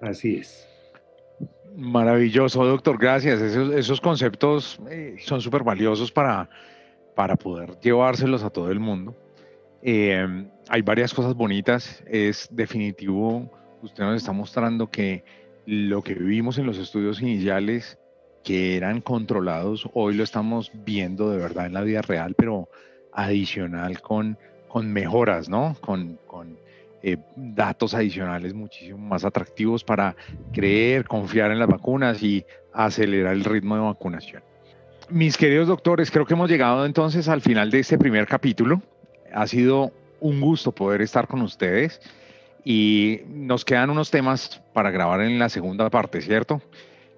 [0.01, 0.67] Así es.
[1.75, 2.99] Maravilloso, doctor.
[2.99, 3.41] Gracias.
[3.41, 6.47] Esos, conceptos eh, son súper valiosos para,
[7.15, 9.15] para poder llevárselos a todo el mundo.
[9.81, 12.03] Eh, hay varias cosas bonitas.
[12.05, 13.49] Es definitivo
[13.81, 15.23] usted nos está mostrando que
[15.65, 17.99] lo que vivimos en los estudios iniciales,
[18.43, 22.69] que eran controlados, hoy lo estamos viendo de verdad en la vida real, pero
[23.13, 24.37] adicional con,
[24.67, 25.75] con mejoras, ¿no?
[25.81, 26.57] Con, con
[27.01, 30.15] eh, datos adicionales muchísimo más atractivos para
[30.51, 34.43] creer, confiar en las vacunas y acelerar el ritmo de vacunación.
[35.09, 38.81] Mis queridos doctores, creo que hemos llegado entonces al final de este primer capítulo.
[39.33, 42.01] Ha sido un gusto poder estar con ustedes.
[42.63, 46.61] Y nos quedan unos temas para grabar en la segunda parte, ¿cierto?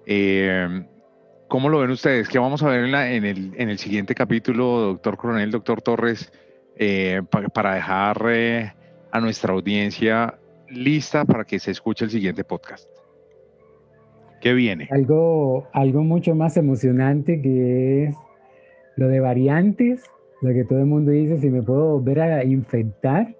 [0.06, 0.84] Eh,
[1.48, 2.28] ¿Cómo lo ven ustedes?
[2.28, 6.32] ¿Qué vamos a ver en, el, siguiente capítulo, doctor Coronel, doctor Torres,
[6.76, 7.20] eh,
[7.52, 8.72] para dejar eh,
[9.10, 10.38] a nuestra audiencia
[10.70, 12.88] lista para que se escuche el siguiente podcast?
[14.40, 14.88] ¿Qué viene?
[14.90, 18.16] Algo, algo mucho más emocionante que es
[18.96, 20.04] lo de variantes,
[20.40, 23.36] lo que todo el mundo dice, si me puedo volver a infectar,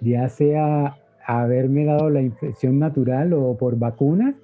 [0.00, 4.34] ya sea haberme dado la infección natural o por vacunas.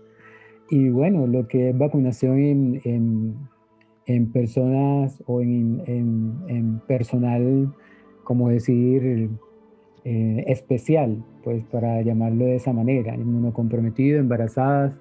[0.70, 3.36] Y bueno, lo que es vacunación en,
[4.06, 7.72] en, personas o en, en, personal,
[8.22, 9.30] como decir,
[10.04, 14.92] eh, especial, pues para llamarlo de esa manera, inmunocomprometido, embarazadas,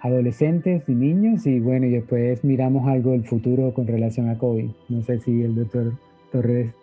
[0.00, 1.46] adolescentes y niños.
[1.46, 4.70] Y bueno, y después miramos algo del futuro con relación a COVID.
[4.90, 5.92] No sé si el doctor
[6.30, 6.74] Torres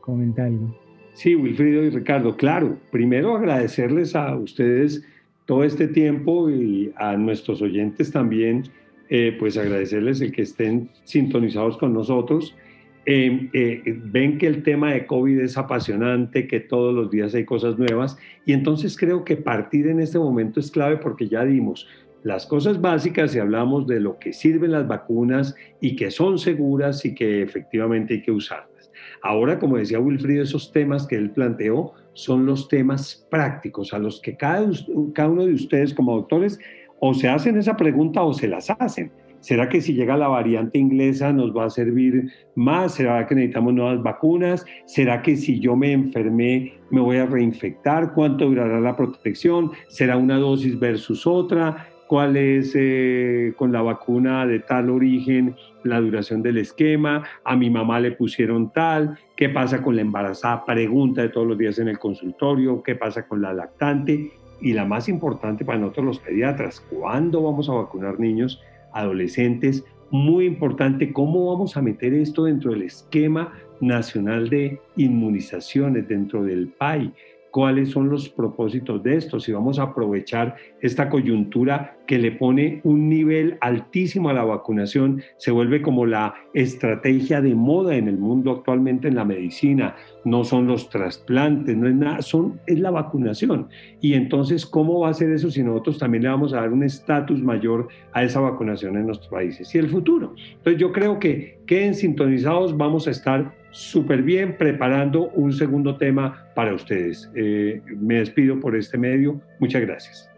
[0.00, 0.87] comenta algo.
[1.18, 2.78] Sí, Wilfrido y Ricardo, claro.
[2.92, 5.02] Primero agradecerles a ustedes
[5.46, 8.62] todo este tiempo y a nuestros oyentes también
[9.08, 12.54] eh, pues agradecerles el que estén sintonizados con nosotros.
[13.04, 17.44] Em, eh, ven que el tema de COVID es apasionante, que todos los días hay
[17.44, 18.16] cosas nuevas
[18.46, 21.88] y entonces creo que partir en este momento es clave porque ya dimos
[22.22, 27.04] las cosas básicas y hablamos de lo que sirven las vacunas y que son seguras
[27.04, 28.77] y que efectivamente hay que usarlas.
[29.22, 34.20] Ahora, como decía Wilfrido, esos temas que él planteó son los temas prácticos a los
[34.20, 36.58] que cada, uno de ustedes como doctores
[37.00, 39.12] o se hacen esa pregunta o se las hacen.
[39.40, 42.94] ¿Será que si llega la variante inglesa nos va a servir más?
[42.94, 44.66] ¿Será que necesitamos nuevas vacunas?
[44.84, 48.14] ¿Será que si yo me enfermé me voy a reinfectar?
[48.14, 49.70] ¿Cuánto durará la protección?
[49.86, 51.86] ¿Será una dosis versus otra?
[52.08, 55.54] ¿Cuál es eh, con la vacuna de tal origen
[55.84, 57.22] la duración del esquema?
[57.44, 59.18] ¿A mi mamá le pusieron tal?
[59.36, 60.64] ¿Qué pasa con la embarazada?
[60.64, 62.82] Pregunta de todos los días en el consultorio.
[62.82, 64.32] ¿Qué pasa con la lactante?
[64.58, 68.58] Y la más importante para nosotros los pediatras, ¿cuándo vamos a vacunar niños,
[68.94, 69.84] adolescentes?
[70.10, 73.52] Muy importante, ¿cómo vamos a meter esto dentro del esquema
[73.82, 77.12] nacional de inmunizaciones, dentro del PAI?
[77.50, 82.80] Cuáles son los propósitos de esto, si vamos a aprovechar esta coyuntura que le pone
[82.84, 88.16] un nivel altísimo a la vacunación, se vuelve como la estrategia de moda en el
[88.16, 89.94] mundo actualmente en la medicina,
[90.24, 93.68] no son los trasplantes, no es nada, son, es la vacunación.
[94.00, 96.82] Y entonces, ¿cómo va a ser eso si nosotros también le vamos a dar un
[96.82, 99.74] estatus mayor a esa vacunación en nuestros países?
[99.74, 100.34] Y el futuro.
[100.56, 106.46] Entonces yo creo que queden sintonizados, vamos a estar súper bien preparando un segundo tema
[106.54, 107.30] para ustedes.
[107.34, 109.40] Eh, me despido por este medio.
[109.58, 110.30] Muchas gracias.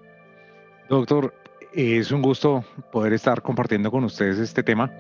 [0.88, 1.32] Doctor,
[1.72, 4.92] es un gusto poder estar compartiendo con ustedes este tema.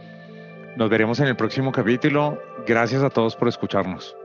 [0.76, 2.38] Nos veremos en el próximo capítulo.
[2.66, 4.16] Gracias a todos por escucharnos.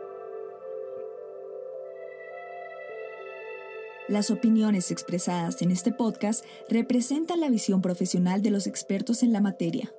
[4.08, 9.42] Las opiniones expresadas en este podcast representan la visión profesional de los expertos en la
[9.42, 9.92] materia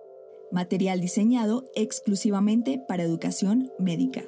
[0.51, 4.24] material diseñado exclusivamente para educación médica.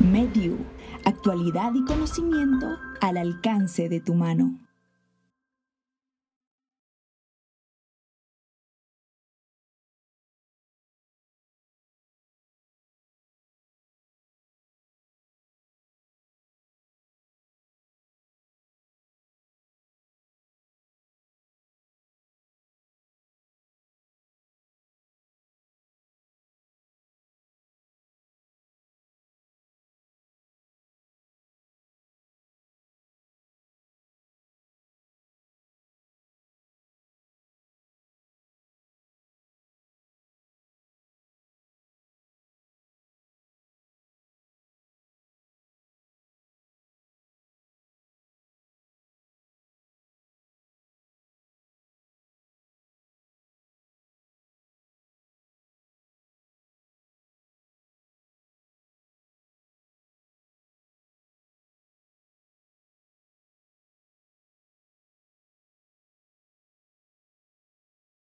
[0.00, 0.58] Medu,
[1.04, 2.66] actualidad y conocimiento
[3.00, 4.63] al alcance de tu mano.